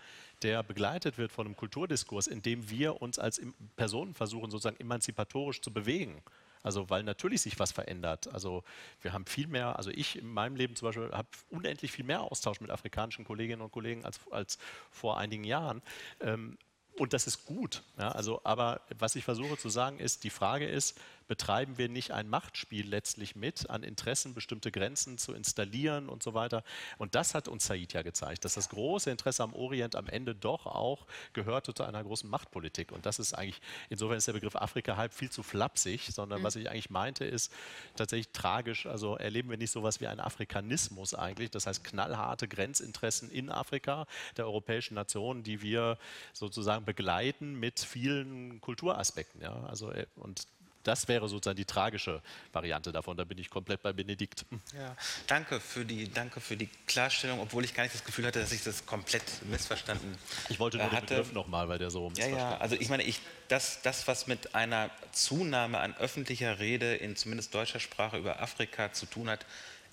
[0.42, 3.40] der begleitet wird von einem Kulturdiskurs, in dem wir uns als
[3.76, 6.22] Personen versuchen, sozusagen emanzipatorisch zu bewegen.
[6.66, 8.32] Also weil natürlich sich was verändert.
[8.34, 8.64] Also
[9.00, 12.22] wir haben viel mehr, also ich in meinem Leben zum Beispiel habe unendlich viel mehr
[12.22, 14.58] Austausch mit afrikanischen Kolleginnen und Kollegen als, als
[14.90, 15.80] vor einigen Jahren.
[16.20, 16.58] Ähm,
[16.98, 17.84] und das ist gut.
[17.98, 22.12] Ja, also, aber was ich versuche zu sagen ist, die Frage ist, betreiben wir nicht
[22.12, 26.62] ein Machtspiel letztlich mit, an Interessen bestimmte Grenzen zu installieren und so weiter.
[26.98, 30.34] Und das hat uns Said ja gezeigt, dass das große Interesse am Orient am Ende
[30.34, 32.92] doch auch gehörte zu einer großen Machtpolitik.
[32.92, 36.44] Und das ist eigentlich, insofern ist der Begriff Afrika halb viel zu flapsig, sondern mhm.
[36.44, 37.52] was ich eigentlich meinte, ist
[37.96, 38.86] tatsächlich tragisch.
[38.86, 43.50] Also erleben wir nicht so etwas wie einen Afrikanismus eigentlich, das heißt knallharte Grenzinteressen in
[43.50, 44.06] Afrika
[44.36, 45.98] der europäischen Nationen, die wir
[46.32, 49.40] sozusagen begleiten mit vielen Kulturaspekten.
[49.42, 49.64] Ja?
[49.64, 50.46] Also, äh, und
[50.86, 52.22] das wäre sozusagen die tragische
[52.52, 53.16] Variante davon.
[53.16, 54.44] Da bin ich komplett bei Benedikt.
[54.76, 58.40] Ja, danke für die, danke für die Klarstellung, obwohl ich gar nicht das Gefühl hatte,
[58.40, 60.16] dass ich das komplett missverstanden
[60.48, 61.06] Ich wollte nur hatte.
[61.06, 64.26] den Begriff nochmal, weil der so Ja, ja, also ich meine, ich, das, das, was
[64.26, 69.46] mit einer Zunahme an öffentlicher Rede in zumindest deutscher Sprache über Afrika zu tun hat,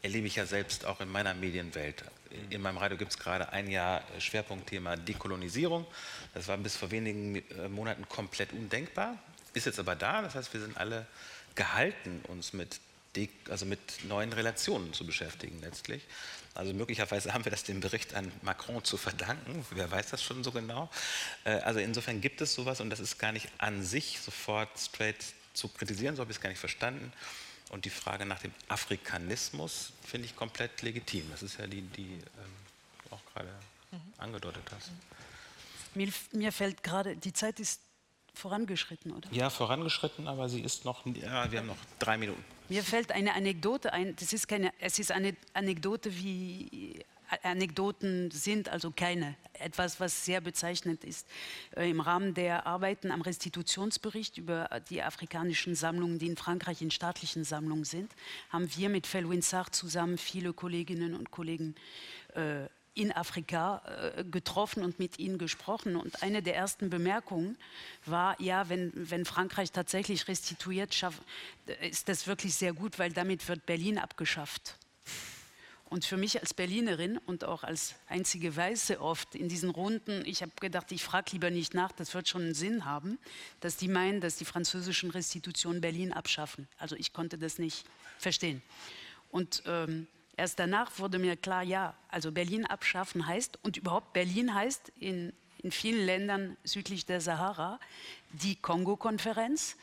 [0.04, 2.04] erlebe ich ja selbst auch in meiner Medienwelt.
[2.50, 5.86] In meinem Radio gibt es gerade ein Jahr Schwerpunktthema Dekolonisierung.
[6.34, 9.18] Das war bis vor wenigen äh, Monaten komplett undenkbar,
[9.54, 10.22] ist jetzt aber da.
[10.22, 11.06] Das heißt, wir sind alle
[11.56, 12.80] gehalten, uns mit,
[13.50, 16.04] also mit neuen Relationen zu beschäftigen letztlich.
[16.56, 19.66] Also möglicherweise haben wir das dem Bericht an Macron zu verdanken.
[19.72, 20.90] Wer weiß das schon so genau?
[21.46, 25.24] Äh, also insofern gibt es sowas und das ist gar nicht an sich sofort straight
[25.54, 27.12] zu kritisieren, so habe ich es gar nicht verstanden.
[27.70, 31.28] Und die Frage nach dem Afrikanismus finde ich komplett legitim.
[31.32, 32.22] Das ist ja die, die ähm,
[33.04, 33.50] du auch gerade
[33.92, 34.14] mhm.
[34.18, 34.92] angedeutet hast.
[35.96, 37.82] Mir, mir fällt gerade, die Zeit ist
[38.34, 39.30] vorangeschritten, oder?
[39.32, 42.44] Ja, vorangeschritten, aber sie ist noch, ja, wir haben noch drei Minuten.
[42.70, 47.04] Mir fällt eine Anekdote ein, das ist keine, es ist eine Anekdote wie
[47.42, 49.36] Anekdoten sind also keine.
[49.54, 51.28] Etwas, was sehr bezeichnend ist.
[51.76, 56.92] Äh, Im Rahmen der Arbeiten am Restitutionsbericht über die afrikanischen Sammlungen, die in Frankreich in
[56.92, 58.14] staatlichen Sammlungen sind,
[58.50, 61.76] haben wir mit Felwin Sarr zusammen viele Kolleginnen und Kollegen
[62.36, 63.82] äh, in Afrika
[64.16, 65.96] äh, getroffen und mit ihnen gesprochen.
[65.96, 67.58] Und eine der ersten Bemerkungen
[68.06, 71.22] war, ja, wenn, wenn Frankreich tatsächlich restituiert, schaff,
[71.82, 74.78] ist das wirklich sehr gut, weil damit wird Berlin abgeschafft.
[75.94, 80.42] Und für mich als Berlinerin und auch als einzige Weiße oft in diesen Runden, ich
[80.42, 83.20] habe gedacht, ich frage lieber nicht nach, das wird schon einen Sinn haben,
[83.60, 86.68] dass die meinen, dass die französischen Restitutionen Berlin abschaffen.
[86.80, 87.86] Also ich konnte das nicht
[88.18, 88.64] verstehen.
[89.30, 90.08] Und ähm,
[90.38, 95.34] erst danach wurde mir klar, ja, also Berlin abschaffen heißt, und überhaupt Berlin heißt in,
[95.60, 97.80] in vielen Ländern südlich der Sahara
[98.32, 99.76] die Kongo-Konferenz,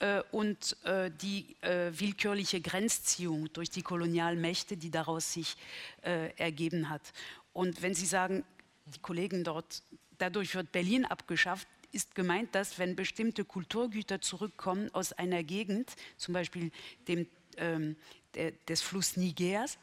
[0.00, 5.56] äh, und äh, die äh, willkürliche Grenzziehung durch die Kolonialmächte, die daraus sich
[6.02, 7.00] ergeben hat.
[7.52, 8.44] Und wenn Sie sagen,
[8.84, 9.82] die Kollegen dort,
[10.18, 16.34] dadurch wird Berlin abgeschafft, ist gemeint, dass wenn bestimmte Kulturgüter zurückkommen aus einer Gegend, zum
[16.34, 16.72] Beispiel
[17.08, 17.26] dem,
[17.56, 17.96] ähm,
[18.34, 19.78] der, des Fluss Nigers, äh,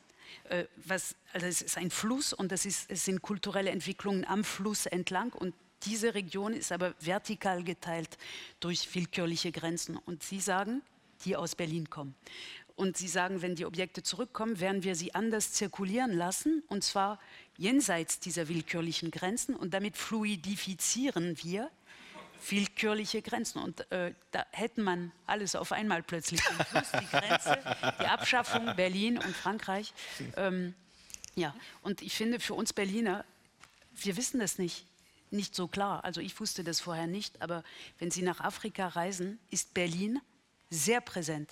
[0.85, 4.85] was, also es ist ein Fluss und das ist, es sind kulturelle Entwicklungen am Fluss
[4.85, 5.53] entlang und
[5.83, 8.17] diese Region ist aber vertikal geteilt
[8.59, 9.97] durch willkürliche Grenzen.
[9.97, 10.81] Und Sie sagen,
[11.25, 12.15] die aus Berlin kommen.
[12.75, 17.19] Und Sie sagen, wenn die Objekte zurückkommen, werden wir sie anders zirkulieren lassen, und zwar
[17.57, 19.55] jenseits dieser willkürlichen Grenzen.
[19.55, 21.69] Und damit fluidifizieren wir
[22.49, 23.59] willkürliche Grenzen.
[23.59, 26.41] Und äh, da hätte man alles auf einmal plötzlich.
[26.41, 27.59] Fluss, die Grenze,
[28.01, 29.93] die Abschaffung Berlin und Frankreich.
[30.35, 30.73] Ähm,
[31.35, 33.25] ja, und ich finde für uns Berliner,
[33.95, 34.85] wir wissen das nicht
[35.31, 36.03] nicht so klar.
[36.03, 37.63] Also ich wusste das vorher nicht, aber
[37.99, 40.19] wenn Sie nach Afrika reisen, ist Berlin
[40.69, 41.49] sehr präsent.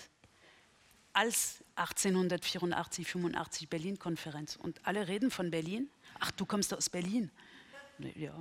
[1.13, 4.57] Als 1884, 85 Berlin-Konferenz.
[4.57, 5.89] Und alle reden von Berlin.
[6.19, 7.31] Ach, du kommst aus Berlin.
[8.15, 8.33] Ja.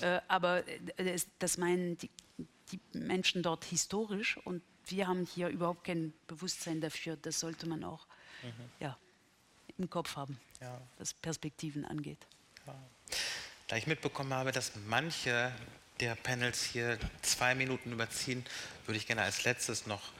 [0.00, 0.66] äh, aber
[0.98, 2.10] äh, das meinen die,
[2.72, 7.16] die Menschen dort historisch und wir haben hier überhaupt kein Bewusstsein dafür.
[7.16, 8.06] Das sollte man auch
[8.42, 8.70] mhm.
[8.80, 8.96] ja,
[9.76, 10.80] im Kopf haben, ja.
[10.98, 12.18] was Perspektiven angeht.
[12.66, 12.74] Ja.
[13.66, 15.52] Da ich mitbekommen habe, dass manche
[16.00, 18.44] der Panels hier zwei Minuten überziehen,
[18.86, 20.12] würde ich gerne als letztes noch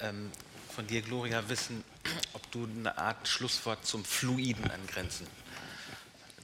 [0.00, 0.30] ähm,
[0.74, 1.84] von dir, Gloria, wissen,
[2.32, 5.26] ob du eine Art Schlusswort zum Fluiden an Grenzen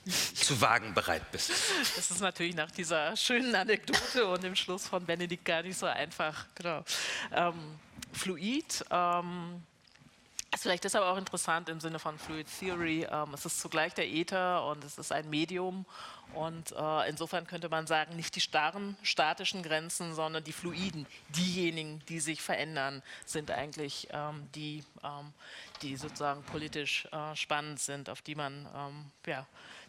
[0.09, 1.51] zu wagen bereit bist.
[1.97, 5.87] Das ist natürlich nach dieser schönen Anekdote und dem Schluss von Benedikt gar nicht so
[5.87, 6.47] einfach.
[6.55, 6.85] Genau.
[7.33, 7.79] Ähm,
[8.13, 8.85] fluid.
[8.91, 9.63] Ähm,
[10.55, 13.07] ist vielleicht deshalb auch interessant im Sinne von Fluid Theory.
[13.11, 15.85] Ähm, es ist zugleich der Äther und es ist ein Medium.
[16.35, 22.03] Und äh, insofern könnte man sagen, nicht die starren, statischen Grenzen, sondern die fluiden, diejenigen,
[22.09, 25.33] die sich verändern, sind eigentlich ähm, die, ähm,
[25.83, 29.47] die sozusagen politisch äh, spannend sind, auf die man, ähm, ja,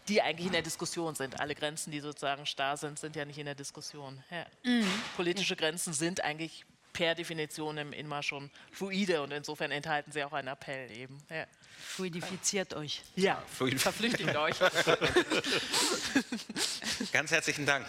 [0.10, 1.39] die eigentlich in der Diskussion sind.
[1.39, 4.22] Alle Grenzen, die sozusagen starr sind, sind ja nicht in der Diskussion.
[4.32, 4.45] Ja.
[4.64, 4.88] Mhm.
[5.16, 10.49] Politische Grenzen sind eigentlich per Definition immer schon fluide und insofern enthalten sie auch einen
[10.49, 11.18] Appell eben.
[11.30, 11.45] Ja.
[11.78, 13.03] Fluidifiziert euch.
[13.16, 14.60] Ja, Fluid verflüchtigt euch.
[17.14, 17.88] Ganz herzlichen Dank.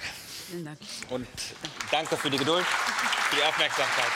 [0.49, 0.79] Vielen Dank.
[1.09, 1.27] Und
[1.91, 4.13] danke für die Geduld, für die Aufmerksamkeit.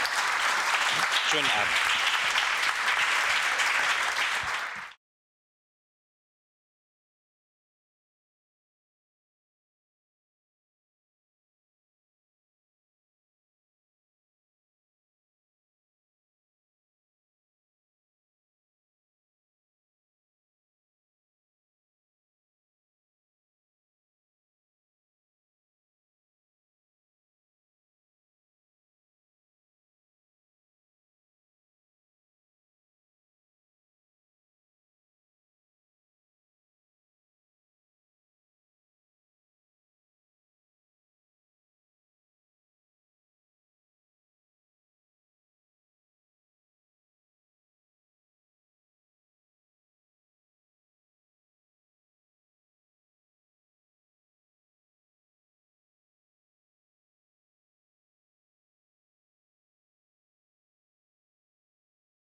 [1.31, 1.94] Schönen Abend.